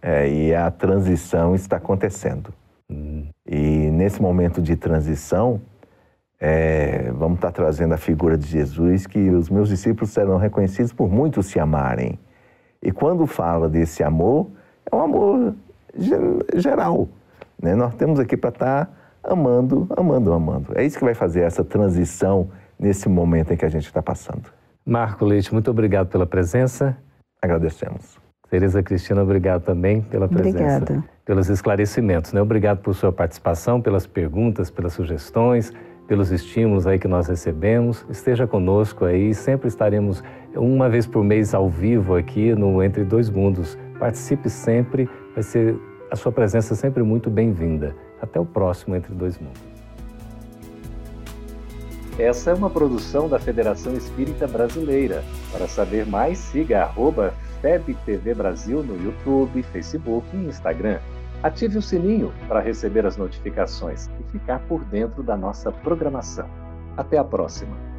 É, 0.02 0.30
e 0.30 0.56
a 0.56 0.72
transição 0.72 1.54
está 1.54 1.78
acontecendo. 1.78 2.54
Uhum. 2.90 3.28
E 3.46 3.92
nesse 3.92 4.22
momento 4.22 4.62
de 4.62 4.76
transição, 4.76 5.60
é, 6.40 7.12
vamos 7.12 7.38
estar 7.38 7.52
trazendo 7.52 7.94
a 7.94 7.98
figura 7.98 8.38
de 8.38 8.48
Jesus, 8.48 9.08
que 9.08 9.30
os 9.32 9.50
meus 9.50 9.70
discípulos 9.70 10.12
serão 10.12 10.38
reconhecidos 10.38 10.94
por 10.94 11.10
muitos 11.10 11.48
se 11.48 11.60
amarem. 11.60 12.20
E 12.82 12.92
quando 12.92 13.26
fala 13.26 13.68
desse 13.68 14.04
amor, 14.04 14.48
é 14.92 14.96
um 14.96 15.02
amor 15.02 15.56
geral. 16.56 17.08
Né? 17.62 17.76
Nós 17.76 17.94
temos 17.96 18.20
aqui 18.20 18.36
para 18.36 18.50
estar 18.50 18.86
tá 18.86 18.92
amando, 19.24 19.88
amando, 19.96 20.34
amando. 20.34 20.74
É 20.76 20.84
isso 20.84 20.98
que 20.98 21.04
vai 21.04 21.14
fazer 21.14 21.42
essa 21.42 21.64
transição 21.64 22.50
nesse 22.80 23.08
momento 23.10 23.54
em 23.54 23.58
que 23.58 23.66
a 23.66 23.70
gente 23.70 23.86
está 23.86 24.02
passando. 24.02 24.50
Marco 24.86 25.26
Leite, 25.26 25.52
muito 25.52 25.72
obrigado 25.72 26.10
pela 26.10 26.28
presença. 26.28 26.96
Agradecemos. 27.42 28.18
Tereza 28.50 28.84
Cristina, 28.84 29.24
obrigado 29.24 29.64
também 29.64 30.02
pela 30.02 30.28
presença. 30.28 30.78
Obrigada. 30.78 31.04
Pelos 31.26 31.50
esclarecimentos. 31.50 32.34
Né? 32.34 32.42
Obrigado 32.42 32.80
por 32.80 32.94
sua 32.94 33.12
participação, 33.12 33.82
pelas 33.82 34.06
perguntas, 34.06 34.70
pelas 34.70 34.94
sugestões, 34.94 35.74
pelos 36.08 36.32
estímulos 36.32 36.86
aí 36.86 37.00
que 37.00 37.08
nós 37.08 37.28
recebemos. 37.28 38.06
Esteja 38.10 38.46
conosco 38.46 39.06
aí, 39.06 39.34
sempre 39.34 39.68
estaremos 39.68 40.24
uma 40.56 40.88
vez 40.88 41.08
por 41.08 41.24
mês 41.24 41.54
ao 41.54 41.68
vivo 41.68 42.16
aqui 42.16 42.54
no 42.54 42.84
Entre 42.84 43.04
Dois 43.04 43.30
Mundos. 43.30 43.78
Participe 43.98 44.50
sempre 44.50 45.10
vai 45.36 45.44
ser 45.44 45.78
a 46.10 46.16
sua 46.16 46.32
presença 46.32 46.74
sempre 46.74 47.04
muito 47.04 47.30
bem-vinda. 47.30 47.96
Até 48.22 48.40
o 48.40 48.46
próximo 48.46 48.96
Entre 48.96 49.14
Dois 49.14 49.38
Mundos. 49.38 49.62
Essa 52.18 52.52
é 52.52 52.54
uma 52.54 52.70
produção 52.70 53.28
da 53.28 53.38
Federação 53.38 53.94
Espírita 53.94 54.48
Brasileira. 54.48 55.22
Para 55.52 55.68
saber 55.68 56.06
mais, 56.06 56.38
siga 56.38 56.84
arroba 56.84 57.34
FebTV 57.62 58.34
Brasil 58.34 58.82
no 58.82 58.96
YouTube, 59.04 59.62
Facebook 59.64 60.26
e 60.34 60.46
Instagram. 60.46 61.00
Ative 61.44 61.78
o 61.78 61.82
sininho 61.82 62.34
para 62.48 62.62
receber 62.62 63.06
as 63.06 63.18
notificações 63.18 64.08
e 64.20 64.32
ficar 64.32 64.60
por 64.60 64.84
dentro 64.86 65.22
da 65.22 65.36
nossa 65.36 65.72
programação. 65.72 66.50
Até 66.96 67.18
a 67.18 67.24
próxima! 67.24 67.95